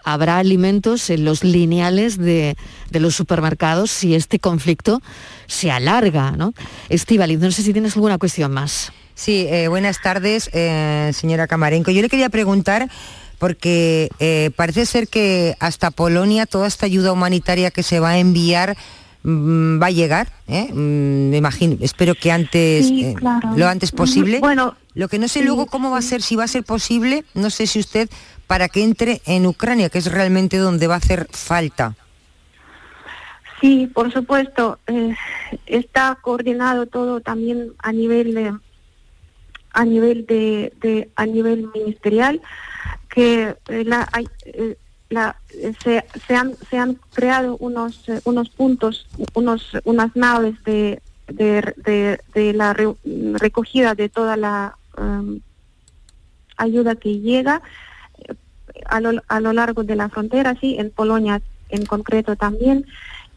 [0.05, 2.57] habrá alimentos en los lineales de,
[2.93, 5.03] los supermercados si este conflicto
[5.49, 6.55] se alarga, ¿no?
[6.89, 8.93] Estíbaliz, no sé si tienes alguna cuestión más.
[9.15, 10.51] Sí, eh, buenas tardes,
[11.17, 11.91] señora Camarenco.
[11.91, 12.89] Yo le quería preguntar,
[13.39, 14.11] porque
[14.57, 18.77] parece ser que hasta Polonia toda esta ayuda humanitaria que se va a enviar
[19.27, 20.69] mm, va a llegar, ¿eh?
[20.73, 23.17] Mm, me imagino, espero que antes, Sí, eh,
[23.57, 24.39] lo antes posible.
[24.41, 26.65] Bueno, lo que no sé sí, luego cómo va a ser, si va a ser
[26.65, 28.09] posible, no sé si usted,
[28.47, 31.95] para que entre en Ucrania, que es realmente donde va a hacer falta.
[33.61, 34.79] Sí, por supuesto.
[34.87, 35.15] eh,
[35.67, 38.55] está coordinado todo también a nivel de,
[39.73, 42.41] a nivel de, de- a nivel ministerial
[43.09, 44.27] que la, hay,
[45.11, 45.37] la-
[45.83, 52.53] se, se han se han creado unos eh, unos puntos unos unas naves de de,
[52.55, 52.95] la re-
[53.35, 55.41] recogida de toda la em,
[56.57, 57.63] ayuda que llega
[58.29, 58.35] eh,
[58.87, 62.87] a lo, a lo largo de la frontera, sí, en Polonia en concreto también.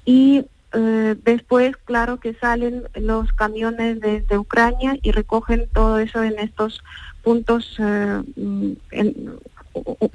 [0.05, 6.38] Y eh, después, claro, que salen los camiones desde Ucrania y recogen todo eso en
[6.39, 6.84] estos
[7.23, 8.73] puntos, eh, mm,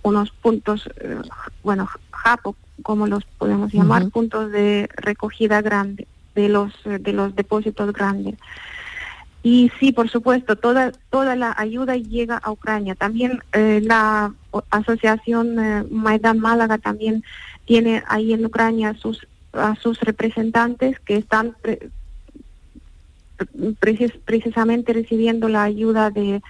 [0.02, 1.18] unos puntos, eh,
[1.62, 7.34] bueno, japo, como los podemos llamar, puntos de recogida grande de los eh, de los
[7.34, 8.34] depósitos grandes.
[9.42, 12.94] Y sí, por supuesto, toda toda la ayuda llega a Ucrania.
[12.94, 14.32] También eh, la
[14.70, 17.22] asociación eh, Maidan Málaga también
[17.66, 21.90] tiene ahí en Ucrania sus a sus representantes que están pre-
[23.80, 26.42] precis- precisamente recibiendo la ayuda de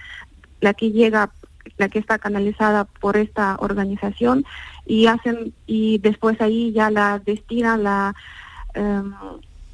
[0.61, 1.31] la que llega
[1.77, 4.45] la que está canalizada por esta organización
[4.85, 8.15] y hacen y después ahí ya la destinan la
[8.73, 9.13] em,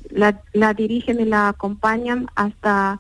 [0.10, 2.99] la, dirigen y la acompañan hasta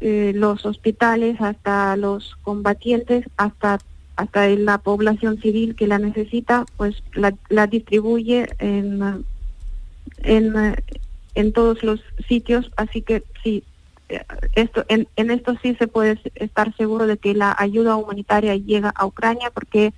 [0.00, 3.78] eh, los hospitales, hasta los combatientes, hasta
[4.16, 9.22] hasta la población civil que la necesita, pues la, la distribuye en, eh,
[10.22, 10.76] en, eh,
[11.34, 12.70] en todos los sitios.
[12.76, 13.62] Así que sí, eh,
[14.54, 18.90] esto, en, en esto sí se puede estar seguro de que la ayuda humanitaria llega
[18.94, 19.92] a Ucrania porque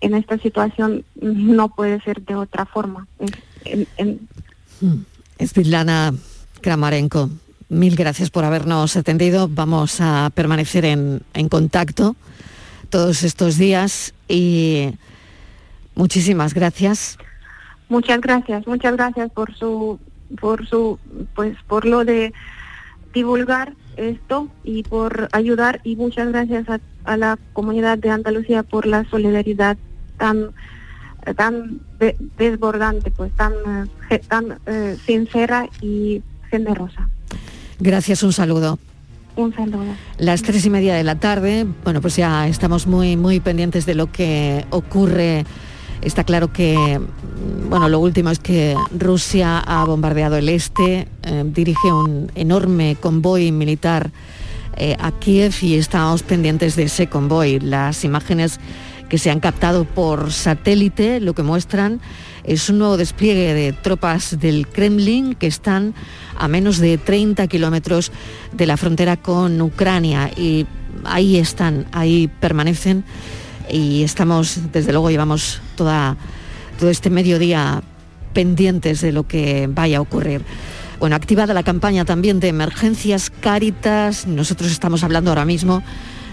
[0.00, 3.06] en esta situación no puede ser de otra forma.
[3.18, 3.32] Es-
[3.64, 4.28] en- en-
[5.38, 6.14] Esvitlana
[6.60, 7.30] Kramarenko,
[7.68, 9.48] mil gracias por habernos atendido.
[9.48, 12.16] Vamos a permanecer en, en contacto
[12.90, 14.90] todos estos días y
[15.94, 17.18] muchísimas gracias.
[17.88, 19.98] Muchas gracias, muchas gracias por su,
[20.40, 20.98] por su,
[21.34, 22.32] pues por lo de
[23.20, 28.84] divulgar esto y por ayudar y muchas gracias a, a la comunidad de Andalucía por
[28.86, 29.76] la solidaridad
[30.18, 30.50] tan
[31.34, 33.52] tan de- desbordante, pues tan
[34.10, 37.08] eh, tan eh, sincera y generosa.
[37.80, 38.78] Gracias, un saludo.
[39.34, 39.92] Un saludo.
[40.18, 43.94] Las tres y media de la tarde, bueno, pues ya estamos muy, muy pendientes de
[43.94, 45.44] lo que ocurre.
[46.02, 51.44] Está claro que, mm, bueno, lo último es que Rusia ha bombardeado el este, eh,
[51.46, 54.10] dirige un enorme convoy militar
[54.76, 57.60] eh, a Kiev y estamos pendientes de ese convoy.
[57.60, 58.60] Las imágenes
[59.08, 62.00] que se han captado por satélite lo que muestran
[62.44, 65.94] es un nuevo despliegue de tropas del Kremlin que están
[66.36, 68.12] a menos de 30 kilómetros
[68.52, 70.66] de la frontera con Ucrania y
[71.04, 73.04] ahí están, ahí permanecen
[73.70, 76.16] y estamos, desde luego llevamos toda,
[76.78, 77.82] todo este mediodía
[78.32, 80.42] pendientes de lo que vaya a ocurrir.
[80.98, 85.82] Bueno, activada la campaña también de emergencias Cáritas, nosotros estamos hablando ahora mismo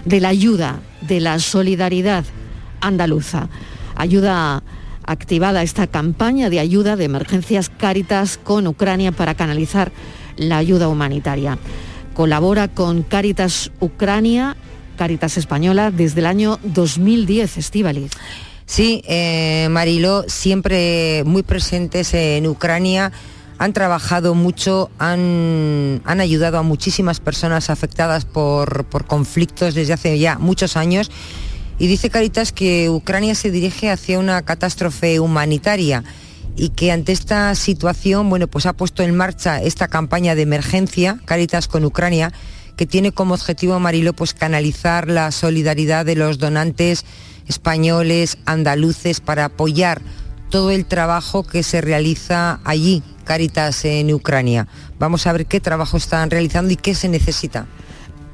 [0.04, 2.24] de la ayuda, de la solidaridad
[2.80, 3.48] andaluza.
[3.94, 4.62] Ayuda
[5.06, 9.92] activada esta campaña de ayuda de emergencias Cáritas con Ucrania para canalizar
[10.36, 11.58] la ayuda humanitaria.
[12.14, 14.56] Colabora con Cáritas Ucrania,
[14.96, 18.12] Cáritas Española, desde el año 2010, Estíbaliz.
[18.66, 23.12] Sí, eh, Mariló, siempre muy presentes en Ucrania,
[23.58, 30.18] han trabajado mucho, han, han ayudado a muchísimas personas afectadas por, por conflictos desde hace
[30.18, 31.10] ya muchos años.
[31.78, 36.04] Y dice Caritas que Ucrania se dirige hacia una catástrofe humanitaria
[36.56, 41.18] y que ante esta situación, bueno, pues ha puesto en marcha esta campaña de emergencia,
[41.24, 42.32] Caritas con Ucrania,
[42.76, 47.04] que tiene como objetivo, Marilo, pues canalizar la solidaridad de los donantes
[47.46, 50.00] españoles, andaluces, para apoyar
[50.50, 54.68] todo el trabajo que se realiza allí, Caritas en Ucrania.
[54.98, 57.66] Vamos a ver qué trabajo están realizando y qué se necesita.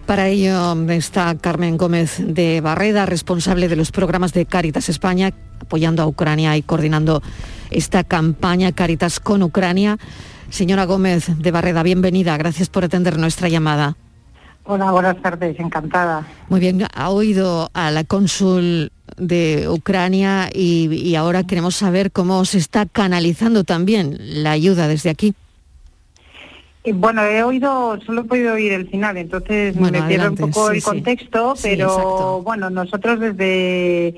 [0.06, 6.02] Para ello está Carmen Gómez de Barreda, responsable de los programas de Caritas España, apoyando
[6.02, 7.22] a Ucrania y coordinando
[7.70, 9.98] esta campaña Caritas con Ucrania.
[10.50, 12.36] Señora Gómez de Barreda, bienvenida.
[12.36, 13.96] Gracias por atender nuestra llamada.
[14.64, 16.26] Hola, buenas tardes, encantada.
[16.48, 22.44] Muy bien, ha oído a la cónsul de Ucrania y, y ahora queremos saber cómo
[22.44, 25.34] se está canalizando también la ayuda desde aquí.
[26.84, 30.36] Eh, Bueno, he oído, solo he podido oír el final, entonces Bueno, me pierdo un
[30.36, 34.14] poco sí, el contexto, Sí, pero bueno, nosotros desde,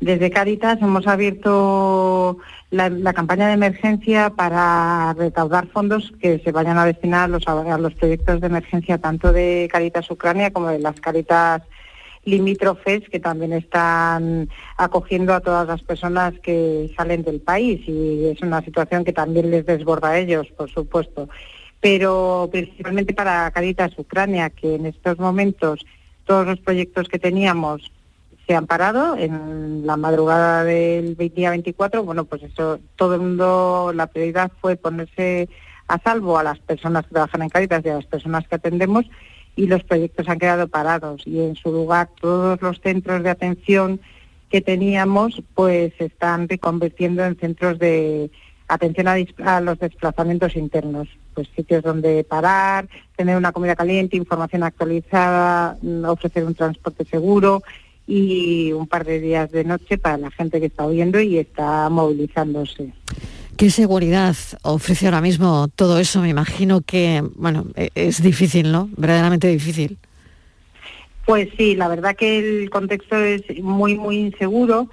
[0.00, 2.38] desde Cáritas hemos abierto
[2.70, 7.48] la, la campaña de emergencia para recaudar fondos que se vayan a destinar a los,
[7.48, 11.62] a los proyectos de emergencia tanto de Cáritas Ucrania como de las Cáritas
[12.24, 18.42] limítrofes que también están acogiendo a todas las personas que salen del país y es
[18.42, 21.28] una situación que también les desborda a ellos, por supuesto.
[21.80, 25.86] Pero principalmente para Caritas Ucrania, que en estos momentos
[26.26, 27.90] todos los proyectos que teníamos
[28.48, 32.02] se han parado en la madrugada del día 24.
[32.02, 35.50] Bueno, pues eso, todo el mundo, la prioridad fue ponerse
[35.86, 39.04] a salvo a las personas que trabajan en Caritas y a las personas que atendemos
[39.54, 44.00] y los proyectos han quedado parados y en su lugar todos los centros de atención
[44.48, 48.30] que teníamos pues se están reconvirtiendo en centros de
[48.66, 54.62] atención a, a los desplazamientos internos, pues sitios donde parar, tener una comida caliente, información
[54.62, 57.62] actualizada, mm, ofrecer un transporte seguro
[58.08, 61.88] y un par de días de noche para la gente que está huyendo y está
[61.90, 62.92] movilizándose.
[63.58, 66.22] ¿Qué seguridad ofrece ahora mismo todo eso?
[66.22, 68.88] Me imagino que, bueno, e- es difícil, ¿no?
[68.96, 69.98] Verdaderamente difícil.
[71.26, 74.88] Pues sí, la verdad que el contexto es muy, muy inseguro.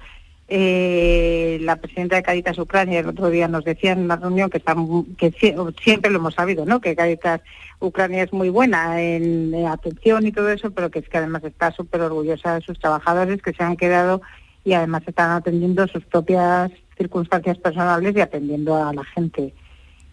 [0.48, 4.58] Eh, la presidenta de Caritas Ucrania el otro día nos decía en una reunión que,
[4.58, 4.76] está,
[5.18, 6.80] que sie- siempre lo hemos sabido, ¿no?
[6.80, 7.40] que Caritas
[7.80, 11.72] Ucrania es muy buena en, atención y todo eso, pero que es que además está
[11.72, 14.22] súper orgullosa de sus trabajadores que se han quedado
[14.64, 19.52] y además están atendiendo sus propias circunstancias personales y atendiendo a la gente.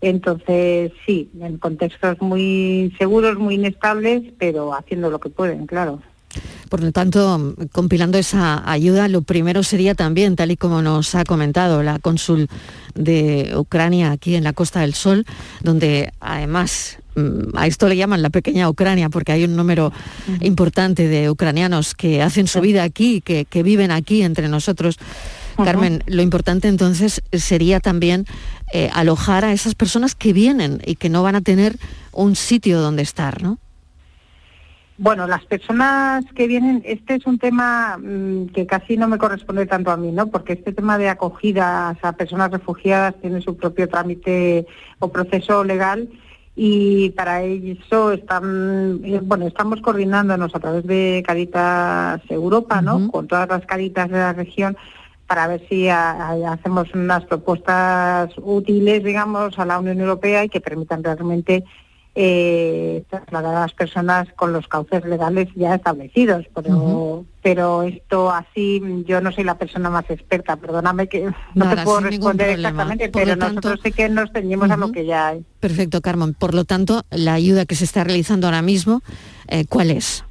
[0.02, 6.02] Entonces, sí, en contextos muy inseguros, muy inestables, pero haciendo lo que pueden, claro.
[6.74, 11.24] Por lo tanto, compilando esa ayuda, lo primero sería también, tal y como nos ha
[11.24, 12.48] comentado la cónsul
[12.96, 15.24] de Ucrania aquí en la Costa del Sol,
[15.62, 19.94] donde además mm, a esto le llaman la pequeña Ucrania, porque hay un número
[20.42, 24.98] importante de ucranianos que hacen su vida aquí, que, que viven aquí entre nosotros.
[25.64, 28.26] Carmen, lo importante entonces sería también
[28.74, 31.78] eh, alojar a esas personas que vienen y que no van a tener
[32.13, 33.60] un sitio donde estar, ¿no?
[35.04, 39.65] Bueno, las personas que vienen, este es un tema mm, que casi no me corresponde
[39.65, 40.27] tanto a mí, ¿no?
[40.27, 44.65] Porque este tema de acogidas a personas refugiadas tiene su propio trámite
[44.99, 46.08] o proceso legal
[46.56, 53.12] y para eso están, eh, bueno, estamos coordinándonos a través de Caritas Europa, ¿no?
[53.12, 54.77] Con todas las caritas de la región
[55.27, 60.49] para ver si a- a- hacemos unas propuestas útiles, digamos, a la Unión Europea y
[60.49, 61.65] que permitan realmente
[62.16, 66.46] eh, trasladar a las personas con los cauces legales ya establecidos.
[66.54, 71.24] Pero, pero esto así, yo no soy la persona más experta, perdóname que
[71.56, 74.78] no Nada, te puedo responder exactamente, Por pero tanto- nosotros sí que nos ceñimos a
[74.78, 75.46] lo que ya hay.
[75.60, 76.34] Perfecto, Carmen.
[76.34, 79.02] Por lo tanto, la ayuda que se está realizando ahora mismo,
[79.48, 80.24] eh, ¿cuál es?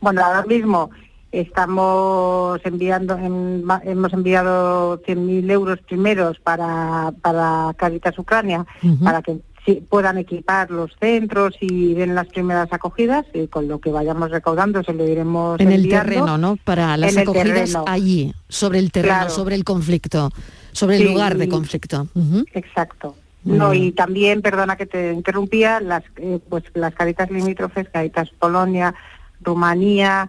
[0.00, 0.90] Bueno, ahora mismo
[1.32, 8.64] estamos enviando, en- hemos enviado 100.000 euros primeros para, para Caritas Ucrania,
[9.02, 9.38] para que
[9.74, 14.82] puedan equipar los centros y den las primeras acogidas, y con lo que vayamos recaudando
[14.82, 16.56] se lo iremos En el terreno, ¿no?
[16.56, 19.30] Para las En acogidas allí, sobre el terreno, Claro.
[19.30, 20.30] sobre el conflicto,
[20.72, 22.08] sobre el lugar de conflicto.
[22.52, 23.16] Exacto.
[23.44, 28.92] No, y también, perdona que te interrumpía, las eh, pues las caritas limítrofes, Caritas Polonia,
[29.40, 30.28] Rumanía,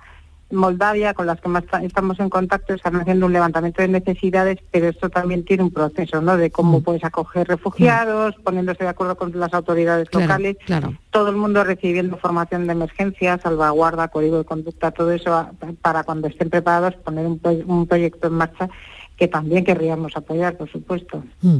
[0.49, 4.59] Moldavia, con las que más ta- estamos en contacto, están haciendo un levantamiento de necesidades,
[4.71, 6.37] pero esto también tiene un proceso, ¿no?
[6.37, 6.51] De Mm.
[6.51, 10.93] cómo puedes acoger refugiados, poniéndose de acuerdo con las autoridades Claro, locales, claro.
[11.11, 16.03] todo el mundo recibiendo formación de emergencia, salvaguarda, código de conducta, todo eso a- para
[16.03, 18.69] cuando estén preparados poner un, un proyecto en marcha
[19.17, 21.23] que también querríamos apoyar, por supuesto.
[21.41, 21.57] Mm.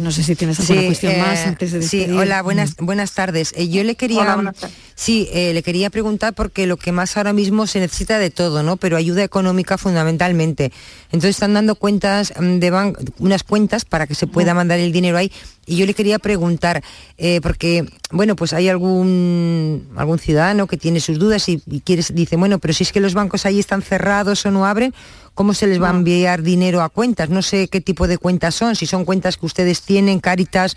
[0.00, 2.20] No sé si tienes alguna Sí, cuestión eh, más antes de Sí, despedir.
[2.20, 3.52] hola, buenas, buenas tardes.
[3.56, 4.54] Eh, yo le quería, Hola,
[4.94, 8.62] sí, eh, le quería preguntar porque lo que más ahora mismo se necesita de todo,
[8.62, 8.76] ¿no?
[8.76, 10.72] Pero ayuda económica fundamentalmente.
[11.06, 14.92] Entonces están dando cuentas mm, de ban- unas cuentas para que se pueda mandar el
[14.92, 15.32] dinero ahí.
[15.66, 16.82] Y yo le quería preguntar,
[17.18, 22.02] eh, porque, bueno, pues hay algún algún ciudadano que tiene sus dudas y, y quiere,
[22.12, 24.92] dice, bueno, pero si es que los bancos ahí están cerrados o no abren,
[25.34, 27.30] ¿cómo se les va a enviar dinero a cuentas?
[27.30, 30.76] No sé qué tipo de cuentas son, si son cuentas que ustedes tienen, Cáritas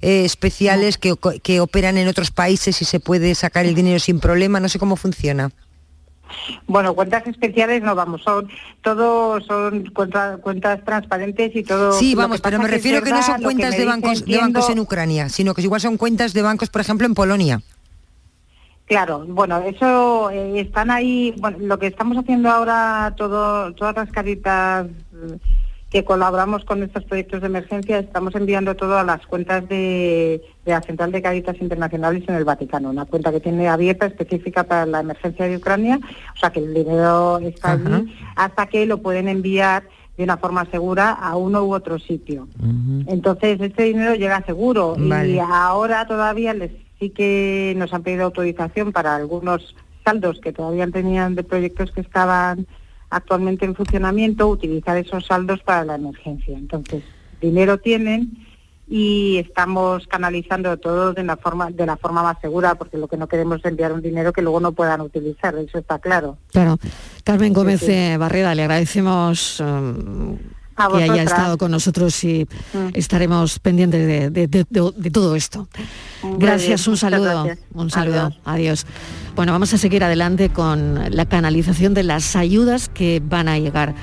[0.00, 4.20] eh, especiales que, que operan en otros países y se puede sacar el dinero sin
[4.20, 5.50] problema, no sé cómo funciona.
[6.66, 8.48] Bueno, cuentas especiales no vamos, son
[8.82, 11.92] todo son cuenta- cuentas transparentes y todo.
[11.92, 15.28] Sí, vamos, pero me refiero que, no son cuentas de bancos, de bancos en Ucrania,
[15.28, 17.62] sino que igual son cuentas de bancos, por ejemplo, en Polonia.
[18.86, 24.12] Claro, bueno, eso eh, están ahí, bueno, lo que estamos haciendo ahora, todo, todas las
[24.12, 25.38] caritas eh,
[25.90, 30.70] que colaboramos con estos proyectos de emergencia, estamos enviando todo a las cuentas de, de
[30.70, 34.86] la Central de Caritas Internacionales en el Vaticano, una cuenta que tiene abierta específica para
[34.86, 35.98] la emergencia de Ucrania,
[36.34, 37.96] o sea que el dinero está Ajá.
[37.96, 39.82] allí hasta que lo pueden enviar
[40.16, 42.48] de una forma segura a uno u otro sitio.
[43.06, 48.92] Entonces, este dinero llega seguro y ahora todavía les sí que nos han pedido autorización
[48.92, 49.74] para algunos
[50.04, 52.66] saldos que todavía tenían de proyectos que estaban
[53.10, 56.56] actualmente en funcionamiento, utilizar esos saldos para la emergencia.
[56.56, 57.02] Entonces,
[57.40, 58.46] dinero tienen
[58.88, 63.16] y estamos canalizando todo de la forma de la forma más segura porque lo que
[63.16, 66.38] no queremos es enviar un dinero que luego no puedan utilizar, eso está claro.
[66.52, 66.78] Claro.
[67.24, 68.16] Carmen Gómez sí.
[68.16, 70.38] Barreda, le agradecemos um,
[70.76, 72.88] A que haya estado con nosotros y Mm.
[72.94, 75.68] estaremos pendientes de, de- de- de- de todo esto.
[76.22, 77.44] Muy Gracias, bien, un saludo.
[77.44, 77.58] gracias.
[77.72, 78.20] Un saludo.
[78.26, 78.40] Adiós.
[78.44, 78.86] Adiós.
[79.34, 83.94] Bueno, vamos a seguir adelante con la canalización de las ayudas que van a llegar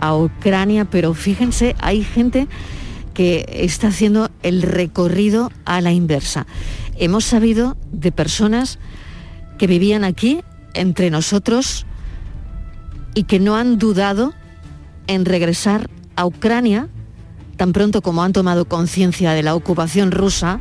[0.00, 2.46] a Ucrania, pero fíjense, hay gente
[3.14, 6.46] que está haciendo el recorrido a la inversa.
[6.98, 8.78] Hemos sabido de personas
[9.58, 10.42] que vivían aquí
[10.74, 11.84] entre nosotros
[13.14, 14.32] y que no han dudado
[15.06, 16.88] en regresar a Ucrania
[17.56, 20.58] tan pronto como han tomado conciencia de la ocupación rusa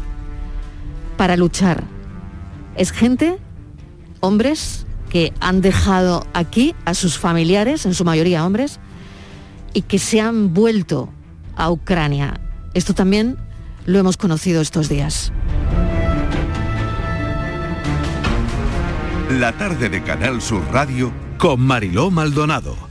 [1.18, 1.84] para luchar.
[2.76, 3.38] Es gente,
[4.20, 8.80] hombres, que han dejado aquí a sus familiares, en su mayoría hombres,
[9.74, 11.10] y que se han vuelto
[11.56, 12.40] a Ucrania.
[12.74, 13.38] Esto también
[13.86, 15.32] lo hemos conocido estos días.
[19.30, 22.91] La tarde de Canal Sur Radio con Mariló Maldonado.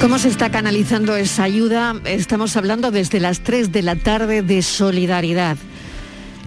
[0.00, 1.96] ¿Cómo se está canalizando esa ayuda?
[2.04, 5.56] Estamos hablando desde las 3 de la tarde de solidaridad.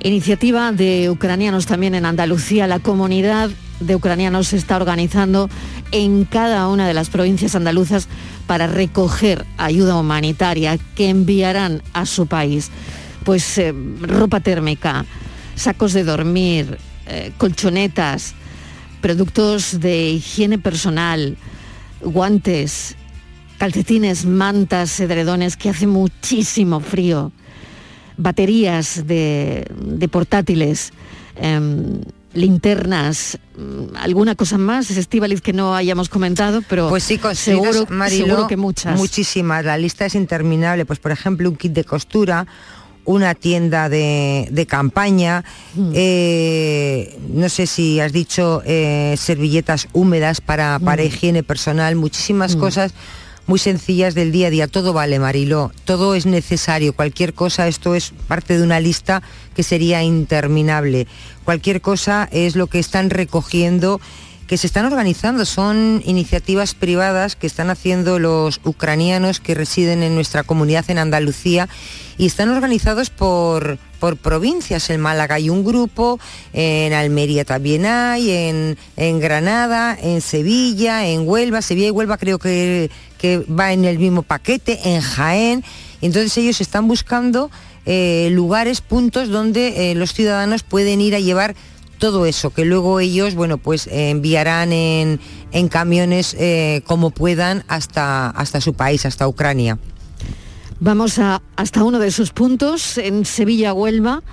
[0.01, 2.65] Iniciativa de ucranianos también en Andalucía.
[2.67, 3.49] La comunidad
[3.81, 5.49] de ucranianos se está organizando
[5.91, 8.07] en cada una de las provincias andaluzas
[8.47, 12.71] para recoger ayuda humanitaria que enviarán a su país.
[13.25, 15.05] Pues eh, ropa térmica,
[15.55, 18.33] sacos de dormir, eh, colchonetas,
[19.01, 21.35] productos de higiene personal,
[22.01, 22.95] guantes,
[23.61, 27.31] calcetines, mantas, edredones, que hace muchísimo frío,
[28.17, 30.91] baterías de, de portátiles,
[31.35, 32.01] em,
[32.33, 38.25] linternas, mm, alguna cosa más, Estivaliz, que no hayamos comentado, pero pues sí, seguro, Mariló,
[38.25, 38.97] seguro que muchas.
[38.97, 40.83] Muchísimas, la lista es interminable.
[40.87, 42.47] Pues por ejemplo, un kit de costura,
[43.05, 45.43] una tienda de, de campaña,
[45.93, 51.05] eh, no sé si has dicho eh, servilletas húmedas para, para Mm.
[51.05, 52.59] higiene personal, muchísimas Mm.
[52.59, 52.93] cosas
[53.51, 54.67] muy sencillas del día a día.
[54.69, 56.93] Todo vale, Mariló, todo es necesario.
[56.93, 59.21] Cualquier cosa, esto es parte de una lista
[59.53, 61.05] que sería interminable.
[61.43, 63.99] Cualquier cosa es lo que están recogiendo
[64.47, 70.13] que se están organizando, son iniciativas privadas que están haciendo los ucranianos que residen en
[70.13, 71.69] nuestra comunidad en Andalucía
[72.17, 74.89] y están organizados por, por provincias.
[74.89, 76.19] En Málaga hay un grupo,
[76.51, 81.61] en Almería también hay, en, en Granada, en Sevilla, en Huelva.
[81.61, 82.91] Sevilla y Huelva creo que,
[83.21, 85.63] que va en el mismo paquete, en Jaén.
[86.01, 87.51] Entonces ellos están buscando
[87.85, 91.55] eh, lugares, puntos donde eh, los ciudadanos pueden ir a llevar
[91.99, 95.19] todo eso, que luego ellos, bueno, pues eh, enviarán en,
[95.51, 96.35] en camiones
[96.85, 99.77] como puedan hasta, hasta su país, hasta Ucrania.
[100.79, 104.23] Vamos a, hasta uno de esos puntos, en Sevilla-Huelva.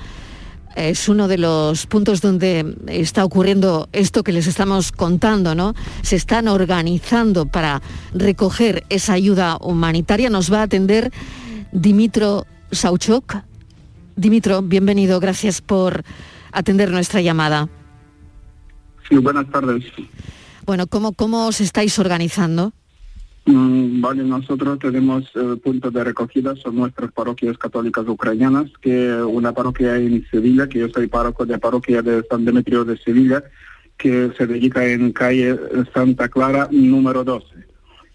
[0.79, 5.75] Es uno de los puntos donde está ocurriendo esto que les estamos contando, ¿no?
[6.03, 7.83] Se están organizando para
[8.15, 10.31] recoger esa ayuda humanitaria.
[10.31, 11.11] Nos va a atender
[11.73, 13.39] Dimitro Sauchok.
[14.15, 15.19] Dimitro, bienvenido.
[15.19, 16.05] Gracias por
[16.53, 17.69] atender nuestra llamada.
[19.09, 19.83] Sí, buenas tardes.
[20.65, 22.73] Bueno, ¿cómo, cómo os estáis organizando?
[23.49, 29.53] Mm, Vale, nosotros tenemos eh, puntos de recogida, son nuestras parroquias católicas ucranianas, que una
[29.53, 33.43] parroquia en Sevilla, que yo soy párroco de parroquia de San Demetrio de Sevilla,
[33.97, 35.59] que se dedica en calle
[35.95, 37.47] Santa Clara número 12,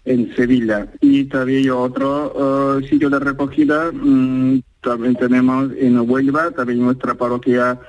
[0.04, 0.86] en Sevilla.
[1.00, 7.80] Y también otro eh, sitio de recogida, mm, también tenemos en Huelva, también nuestra parroquia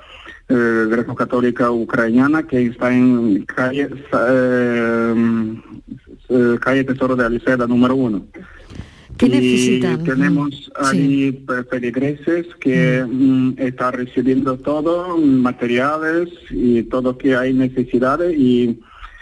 [0.47, 5.55] eh, greco-católica ucraniana, que está en calle, eh,
[6.30, 8.26] eh, calle Tesoro de Aliceda número uno.
[9.17, 10.03] ¿Qué y necesitan?
[10.03, 17.53] tenemos ahí pe- feligreses que mm, están recibiendo todo, mm, materiales y todo que hay
[17.53, 18.80] necesidades y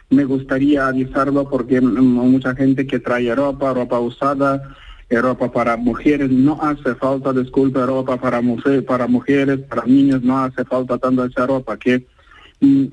[0.10, 2.02] me gustaría avisarlo porque mm,
[2.32, 4.76] mucha gente que trae ropa, ropa usada,
[5.10, 10.24] eh, ropa para mujeres, no hace falta, disculpe, ropa para, mujer, para mujeres, para niños,
[10.24, 12.04] no hace falta tanto esa ropa que mm,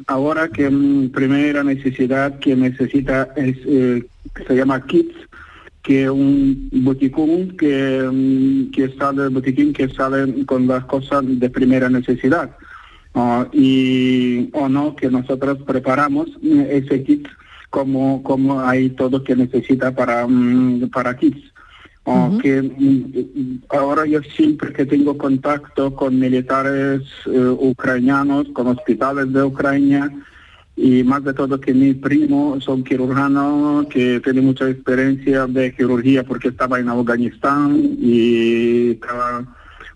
[0.06, 4.04] ahora que mm, primera necesidad que necesita es, eh,
[4.34, 5.14] que se llama kits,
[5.82, 11.88] que un boticún que, mm, que sale, botiquín que sale con las cosas de primera
[11.88, 12.50] necesidad.
[13.14, 17.26] Ah, y o no, que nosotros preparamos mm, ese kit
[17.70, 21.49] como, como hay todo que necesita para, mm, para kits.
[22.06, 29.32] Ah, que mm, ahora yo siempre que tengo contacto con militares eh, ucranianos, con hospitales
[29.32, 30.10] de Ucrania,
[30.76, 36.24] y más de todo que mi primo son cirujano que tiene mucha experiencia de cirugía
[36.24, 39.44] porque estaba en Afganistán y estaba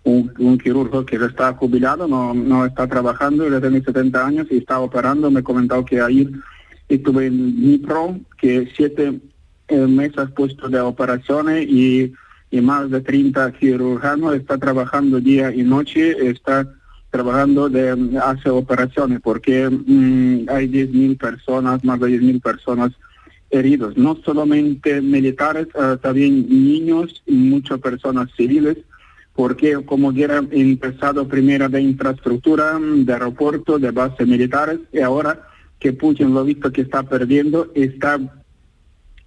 [0.03, 4.59] un, un quirurgo que está jubilado, no, no está trabajando, ya tiene 70 años y
[4.59, 6.29] está operando, me comentó que ayer
[6.89, 9.21] estuve en Dnipro, que siete
[9.69, 12.13] mesas puestos de operaciones y,
[12.51, 16.67] y más de 30 cirujanos, está trabajando día y noche, está
[17.11, 22.93] trabajando de hace operaciones porque mm, hay 10.000 personas, más de 10.000 personas
[23.51, 28.79] heridos, no solamente militares, eh, también niños y muchas personas civiles,
[29.33, 35.49] porque como hubiera empezado primero de infraestructura, de aeropuerto, de bases militares, y ahora
[35.79, 38.19] que Putin lo ha visto que está perdiendo, está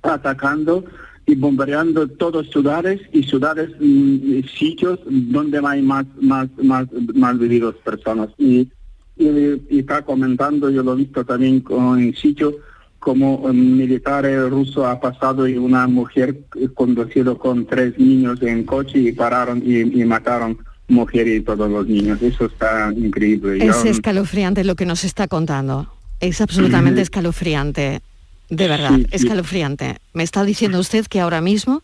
[0.08, 0.84] atacando
[1.26, 7.76] y bombardeando todas ciudades y ciudades, mm, sitios donde hay más, más, más, más vividos
[7.84, 8.30] personas.
[8.38, 8.70] Y,
[9.18, 9.28] y,
[9.70, 12.56] y está comentando, yo lo he visto también con, en sitio,
[13.00, 19.00] como un militar ruso ha pasado y una mujer conducido con tres niños en coche
[19.00, 22.22] y pararon y, y mataron mujer y todos los niños.
[22.22, 23.66] Eso está increíble.
[23.66, 25.92] Es escalofriante lo que nos está contando.
[26.20, 28.02] Es absolutamente escalofriante.
[28.50, 29.98] De verdad, escalofriante.
[30.14, 31.84] Me está diciendo usted que ahora mismo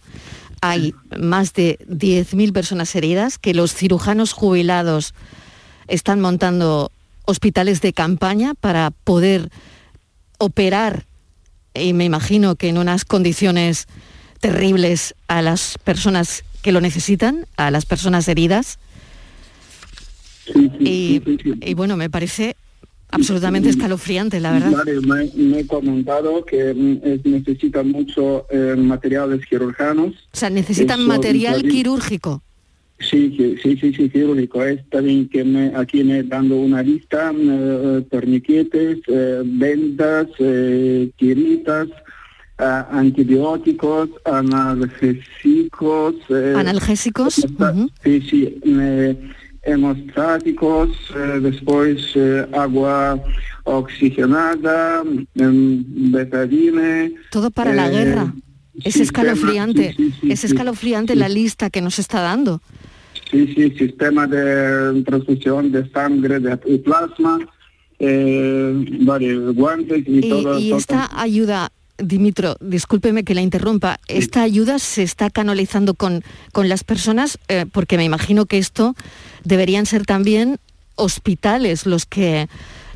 [0.62, 5.14] hay más de 10.000 personas heridas, que los cirujanos jubilados
[5.88, 6.90] están montando
[7.26, 9.50] hospitales de campaña para poder
[10.38, 11.06] operar,
[11.74, 13.88] y me imagino que en unas condiciones
[14.40, 18.80] terribles a las personas que lo necesitan, a las personas heridas.
[20.80, 21.22] y,
[21.62, 22.53] y bueno, me parece
[23.14, 24.72] absolutamente escalofriante, la verdad.
[24.72, 30.14] Vale, me, me he comentado que es- necesitan mucho eh, materiales quirúrganos.
[30.34, 32.42] O sea, necesitan Eso, material también- quirúrgico.
[33.00, 34.64] Sí, sí, sí, sí, quirúrgico.
[34.64, 41.88] Es también que me, aquí me dando una lista, eh, torniquetes, eh, vendas, eh, tiritas,
[42.58, 46.16] antibióticos, analgésicos.
[46.30, 47.40] eh, Analgésicos.
[47.40, 47.90] ujú.
[48.04, 49.18] Sí, sí, eh,
[49.64, 53.20] hemostáticos, eh, después eh, agua
[53.64, 55.04] oxigenada,
[55.36, 57.14] em, betadine.
[57.32, 58.34] Todo para la eh, guerra.
[58.84, 59.94] Es sistema- escalofriante.
[59.96, 62.62] sí, sí, sí, es escalofriante la lista que nos está dando.
[63.30, 67.40] Sí, sí, sistema de transfusión de sangre de, y plasma,
[69.06, 70.60] varios guantes y, Y, todo.
[70.60, 70.80] y todo.
[70.80, 76.84] esta ayuda, Dimitro, discúlpeme que la interrumpa, esta ayuda se está canalizando con, con las
[76.84, 78.96] personas, eh, porque me imagino que esto
[79.44, 80.58] deberían ser también
[80.96, 82.48] hospitales los que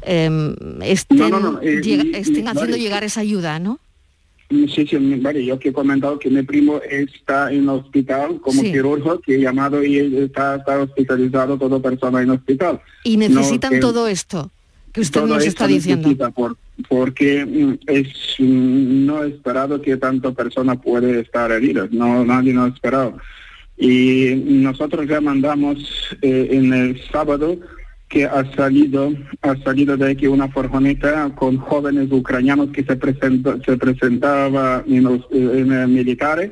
[0.01, 1.79] estén, No, no, no, eh,
[2.15, 2.79] estén haciendo vale.
[2.79, 3.79] llegar esa ayuda, ¿no?
[4.49, 8.61] Sí, sí, vale, yo que he comentado que mi primo está en el hospital como
[8.61, 8.71] Sí.
[8.71, 12.79] quirúrgico, que he llamado y está, está hospitalizado toda persona en hospital.
[13.03, 14.49] Y necesitan todo esto
[14.93, 16.09] que usted todo nos está diciendo.
[16.33, 22.53] por- porque mm, es mm, no esperado que tanta persona puede estar herida, no nadie
[22.53, 23.17] no ha esperado.
[23.77, 27.59] Y nosotros ya mandamos eh, en el sábado
[28.09, 33.57] que ha salido ha salido de aquí una furgoneta con jóvenes ucranianos que se presenta,
[33.65, 36.51] se presentaba en los eh, en, militares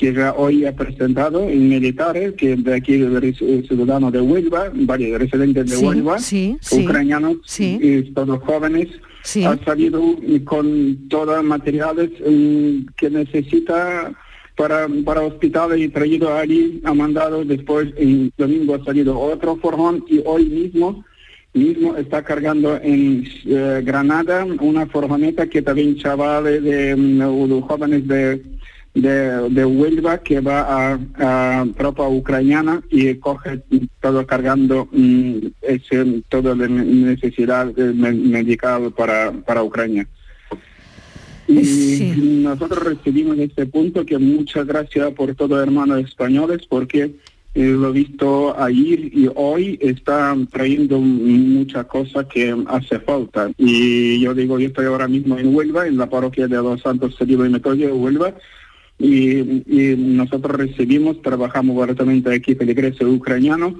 [0.00, 3.34] que ya hoy ha presentado en militares que de aquí de
[3.68, 7.78] ciudadano de Huelva, varios residentes de Sí, Huelva, sí, ucranianos, Sí.
[7.82, 8.88] y todos jóvenes,
[9.22, 9.44] Sí.
[9.44, 10.00] ha salido
[10.44, 14.10] con todos materiales mm, que necesita
[14.56, 20.02] para, para hospitales y traído allí, ha mandado después, el domingo ha salido otro forjón
[20.08, 21.04] y hoy mismo
[21.52, 28.08] mismo está cargando en eh, Granada una furgoneta que también chavales de, mm, de jóvenes
[28.08, 28.40] de,
[28.94, 30.60] de, de Huelva que va
[30.94, 33.60] a, a tropa ucraniana y coge
[34.00, 40.06] todo cargando mm, ese, toda la ne- necesidad eh, me- medical para, para Ucrania.
[41.48, 42.12] Y
[42.44, 47.10] nosotros recibimos este punto que muchas gracias por todo hermanos españoles porque
[47.54, 53.50] eh, lo he visto ayer y hoy está trayendo mucha cosa que hace falta.
[53.58, 57.16] Y yo digo, yo estoy ahora mismo en Huelva, en la parroquia de los Santos
[57.18, 58.34] Celibo y Metodio de Huelva,
[59.00, 63.74] y, y nosotros recibimos, trabajamos directamente aquí feligreses ucranianos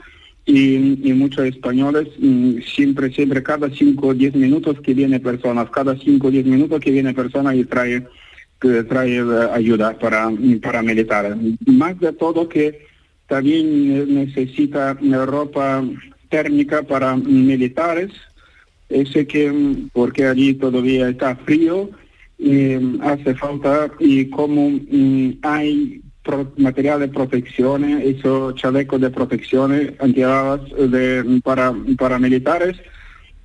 [0.47, 5.97] y, muchos españoles, mm, siempre, siempre cada 5 o 10 minutos que viene personas, cada
[5.97, 8.07] 5 o 10 minutos que viene persona y trae,
[8.89, 10.31] trae eh, ayuda para,
[10.62, 11.35] para militares.
[11.66, 12.87] Más de todo que
[13.29, 14.95] también necesita
[15.27, 15.85] ropa
[16.29, 18.11] térmica para militares,
[18.89, 21.91] ese que, mm, porque allí todavía está frío,
[22.41, 29.72] mm, hace falta y como mm, hay pro- material de protección, eso chaleco de protección
[30.01, 32.76] antibalas de para para militares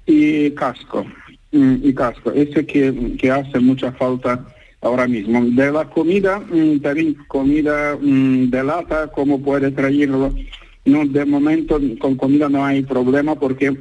[0.05, 1.05] y casco
[1.51, 4.45] mm, y casco, ese que, que hace mucha falta
[4.81, 5.43] ahora mismo.
[5.45, 10.33] De la comida, mm, también comida mm, de lata, como puede traerlo.
[10.85, 13.75] No, de momento con comida no hay problema porque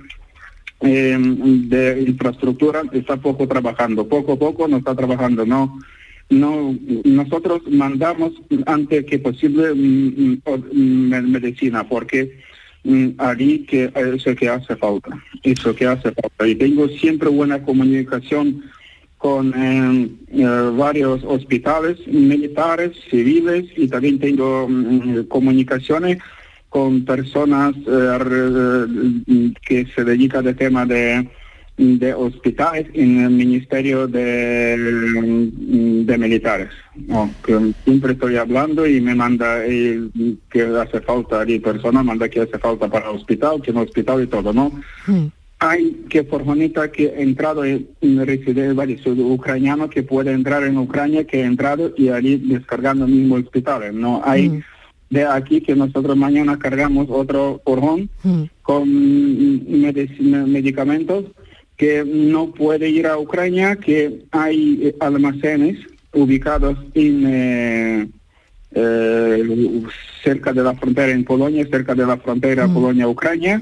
[0.84, 5.78] eh, de infraestructura está poco trabajando, poco a poco no está trabajando, no.
[6.30, 6.74] No,
[7.04, 8.32] nosotros mandamos
[8.66, 12.38] antes que posible mm, mm, mm, me- medicina porque
[12.82, 15.10] mm, allí que eso que hace falta,
[15.42, 16.48] eso que hace falta.
[16.48, 18.62] Y tengo siempre buena comunicación
[19.18, 26.18] con eh, eh, varios hospitales militares, civiles y también tengo mm, comunicaciones
[26.74, 31.30] con personas eh, que se dedican al tema de,
[31.76, 34.76] de hospitales en el Ministerio de,
[36.04, 36.70] de Militares.
[36.96, 37.30] ¿no?
[37.46, 40.00] Que siempre estoy hablando y me manda eh,
[40.50, 44.26] que hace falta, y persona manda que hace falta para hospital, que no hospital y
[44.26, 44.72] todo, ¿no?
[45.60, 51.24] hay que furgoneta que ha entrado en en varios ucranianos que puede entrar en Ucrania
[51.24, 53.98] que ha entrado y allí descargando el mismo hospital.
[53.98, 54.62] No hay
[55.14, 58.08] de aquí que nosotros mañana cargamos otro furgón
[58.62, 58.82] con
[59.82, 61.24] medicina- medicamentos
[61.76, 65.76] que no puede ir a Ucrania, que hay eh, almacenes
[66.12, 68.08] ubicados en, eh,
[68.72, 69.82] eh,
[70.22, 73.60] cerca de la frontera en Polonia, cerca de la frontera Polonia-Ucrania.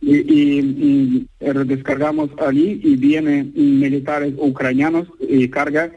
[0.00, 5.90] Y, y- y, eh, descargamos allí y vienen militares ucranianos y carga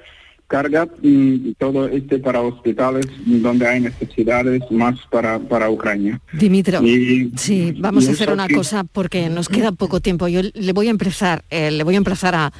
[0.47, 6.19] carga mm, todo este para hospitales donde hay necesidades más para, para Ucrania.
[6.33, 10.27] Dimitro, Y- sí, vamos y a hacer una cosa porque nos queda poco tiempo.
[10.27, 12.51] Yo le voy a empezar, eh, le voy a empezar a,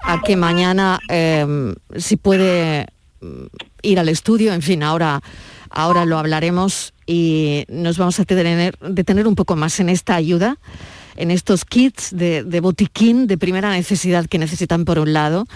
[0.00, 2.86] a que mañana, eh, si puede
[3.20, 3.46] mm,
[3.82, 5.20] ir al estudio, en fin, ahora,
[5.70, 10.58] ahora lo hablaremos y nos vamos a detener, detener un poco más en esta ayuda,
[11.16, 15.46] en estos kits de, de botiquín de primera necesidad que necesitan por un lado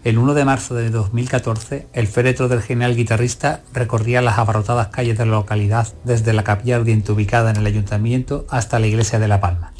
[0.04, 5.18] El 1 de marzo de 2014, el féretro del genial guitarrista recorría las abarrotadas calles
[5.18, 9.28] de la localidad desde la capilla ardiente ubicada en el ayuntamiento hasta la iglesia de
[9.28, 9.74] La Palma.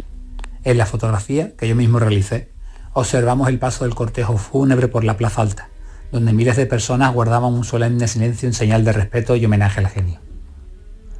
[0.64, 2.53] En la fotografía, que yo mismo realicé,
[2.94, 5.70] observamos el paso del cortejo fúnebre por la Plaza Alta,
[6.12, 9.88] donde miles de personas guardaban un solemne silencio en señal de respeto y homenaje al
[9.88, 10.20] genio.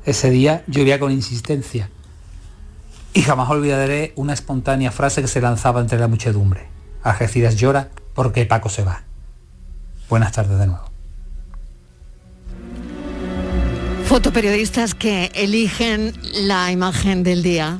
[0.06, 1.90] Ese día llovía con insistencia
[3.14, 6.68] y jamás olvidaré una espontánea frase que se lanzaba entre la muchedumbre.
[7.04, 9.04] Algeciras llora porque Paco se va.
[10.10, 10.94] Buenas tardes de nuevo.
[14.06, 17.80] Fotoperiodistas que eligen la imagen del día.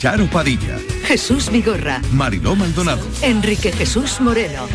[0.00, 4.66] Charo Padilla, Jesús Vigorra, Mariló Maldonado, Enrique Jesús Moreno,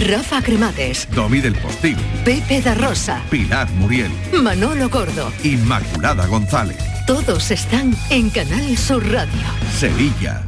[0.00, 4.10] Rafa Cremades, Domi del Postil, Pepe da Rosa, Pilar Muriel,
[4.42, 5.32] Manolo Gordo.
[5.44, 9.46] Inmaculada González, Todos están en Canal Sur Radio.
[9.78, 10.47] Sevilla.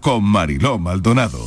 [0.00, 1.38] con Mariló Maldonado.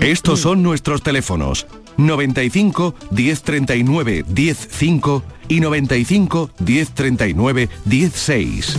[0.00, 1.66] Estos son nuestros teléfonos
[1.96, 8.76] 95 1039 105 y 95 1039 16.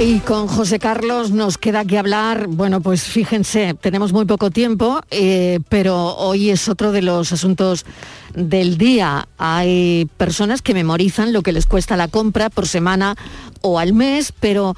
[0.00, 5.00] Y con José Carlos nos queda que hablar, bueno, pues fíjense, tenemos muy poco tiempo,
[5.10, 7.84] eh, pero hoy es otro de los asuntos
[8.34, 9.28] del día.
[9.38, 13.16] Hay personas que memorizan lo que les cuesta la compra por semana
[13.60, 14.74] o al mes, pero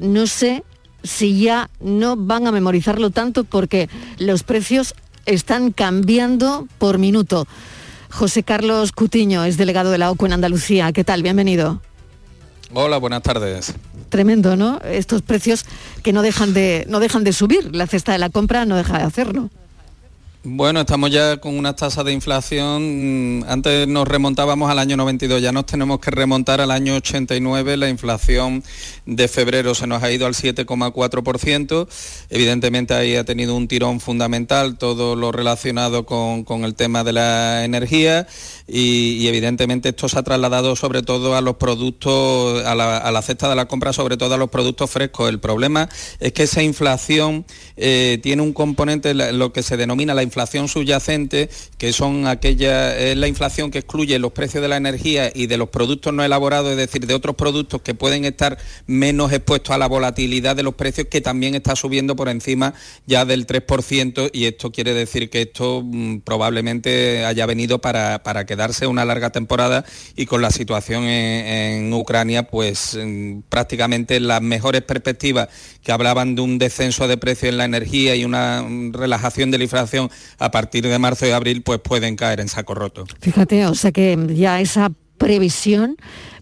[0.00, 0.64] no sé
[1.02, 3.88] si ya no van a memorizarlo tanto porque
[4.18, 4.94] los precios
[5.26, 7.46] están cambiando por minuto.
[8.10, 10.92] José Carlos Cutiño es delegado de la OCU en Andalucía.
[10.92, 11.22] ¿Qué tal?
[11.22, 11.82] Bienvenido.
[12.72, 13.74] Hola, buenas tardes.
[14.08, 14.80] Tremendo, ¿no?
[14.80, 15.64] Estos precios
[16.02, 17.74] que no dejan de, no dejan de subir.
[17.74, 19.50] La cesta de la compra no deja de hacerlo.
[20.44, 23.40] Bueno, estamos ya con unas tasas de inflación.
[23.40, 27.76] mm, Antes nos remontábamos al año 92, ya nos tenemos que remontar al año 89.
[27.76, 28.62] La inflación
[29.04, 31.88] de febrero se nos ha ido al 7,4%.
[32.30, 37.14] Evidentemente ahí ha tenido un tirón fundamental todo lo relacionado con, con el tema de
[37.14, 38.28] la energía
[38.68, 43.56] y, evidentemente esto se ha trasladado sobre todo a los productos, a la, cesta de
[43.56, 45.28] la compra, sobre todo a los productos frescos.
[45.28, 45.88] El problema
[46.20, 47.46] es que esa inflación
[47.76, 51.48] eh, tiene un componente, lo que se denomina la inflación subyacente,
[51.78, 55.56] que son aquella, es la inflación que excluye los precios de la energía y de
[55.56, 59.78] los productos no elaborados, es decir, de otros productos que pueden estar menos expuestos a
[59.78, 62.74] la volatilidad de los precios, que también está subiendo por encima
[63.06, 68.44] ya del 3%, y esto quiere decir que esto mm, probablemente haya venido para, para
[68.58, 69.84] quedarse una larga temporada
[70.16, 75.48] y con la situación en, Ucrania, pues mm, prácticamente las mejores perspectivas
[75.80, 79.58] que hablaban de un descenso de precios en la energía y una mm, relajación de
[79.58, 83.04] la inflación a partir de marzo y abril, pues pueden caer en saco roto.
[83.20, 85.96] Fíjate, o sea que ya esa previsión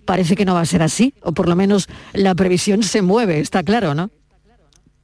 [0.07, 3.41] parece que no va a ser así, o por lo menos la previsión se mueve,
[3.41, 4.11] está claro, ¿no?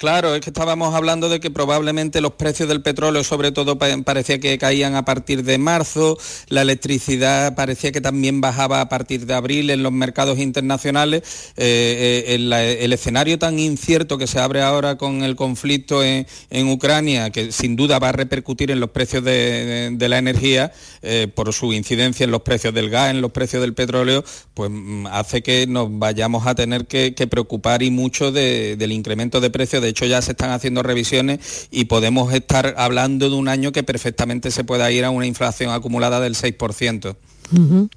[0.03, 3.97] Claro, es que estábamos hablando de que probablemente los precios del petróleo, sobre todo, pa-
[4.05, 9.27] parecía que caían a partir de marzo, la electricidad parecía que también bajaba a partir
[9.27, 11.23] de abril en los mercados internacionales.
[11.57, 16.27] Eh, eh, el, escenario tan incierto que se abre ahora con el conflicto en,
[16.69, 20.73] Ucrania, que sin duda va a repercutir en los precios de, la energía,
[21.03, 24.25] eh, por su incidencia en los precios del gas, en los precios del petróleo,
[24.55, 29.41] pues mm, hace que nos vayamos a tener que, preocupar y mucho de- del incremento
[29.41, 29.81] de precios.
[29.81, 33.83] De hecho, ya se están haciendo revisiones y podemos estar hablando de un año que
[33.83, 37.17] perfectamente se pueda ir a una inflación acumulada del 6%.
[37.53, 37.89] Ujú.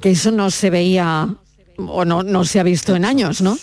[0.00, 1.34] Que eso no se veía
[1.76, 3.56] o no, no se ha visto en años, ¿no?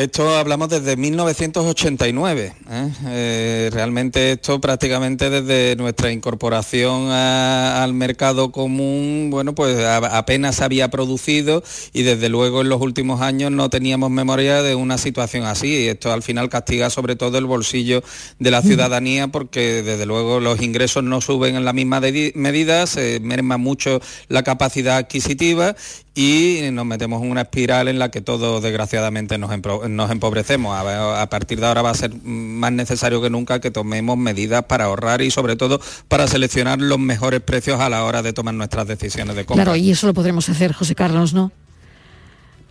[0.00, 2.54] Esto hablamos desde 1989.
[2.70, 2.88] ¿eh?
[3.08, 10.56] Eh, realmente esto prácticamente desde nuestra incorporación a- al mercado común, bueno, pues a- apenas
[10.56, 14.96] se había producido y desde luego en los últimos años no teníamos memoria de una
[14.96, 15.68] situación así.
[15.68, 18.02] Y esto al final castiga sobre todo el bolsillo
[18.38, 23.20] de la ciudadanía porque desde luego los ingresos no suben en la misma medida, se
[23.20, 25.76] merma mucho la capacidad adquisitiva
[26.14, 29.50] y nos metemos en una espiral en la que todos desgraciadamente nos,
[29.88, 30.74] nos empobrecemos.
[30.76, 34.64] A, a partir de ahora va a ser más necesario que nunca que tomemos medidas
[34.64, 38.54] para ahorrar y sobre todo para seleccionar los mejores precios a la hora de tomar
[38.54, 39.64] nuestras decisiones de compra.
[39.64, 41.52] Claro, y eso lo podremos hacer, José Carlos, ¿no?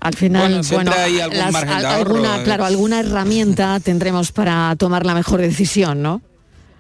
[0.02, 3.00] Al final, Bueno, siempre bueno, hay algún las- margen de al- ahorro, alguna, claro, alguna
[3.02, 6.22] herramienta tendremos para tomar la mejor decisión, ¿no?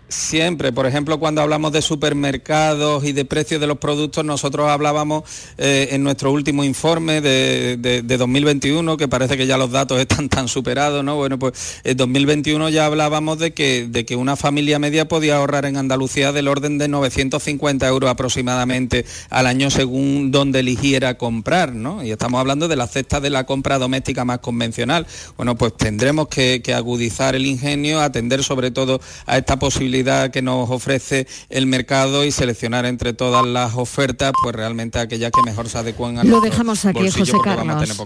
[0.10, 5.24] Siempre, por ejemplo, cuando hablamos de supermercados y de precios de los productos, nosotros hablábamos
[5.60, 10.28] eh, en nuestro último informe de, de, 2021, que parece que ya los datos están
[10.28, 11.16] tan superados, ¿no?
[11.16, 15.66] Bueno, pues en 2021 ya hablábamos de que, de que una familia media podía ahorrar
[15.66, 22.04] en Andalucía del orden de 950 euros aproximadamente al año según donde eligiera comprar, ¿no?
[22.04, 25.06] Y estamos hablando de la cesta de la compra doméstica más convencional.
[25.38, 29.99] Bueno, pues tendremos que, que agudizar el ingenio, atender sobre todo a esta posibilidad
[30.32, 35.42] que nos ofrece el mercado y seleccionar entre todas las ofertas, pues realmente aquellas que
[35.44, 37.98] mejor se adecúan a Lo dejamos aquí, José Carlos.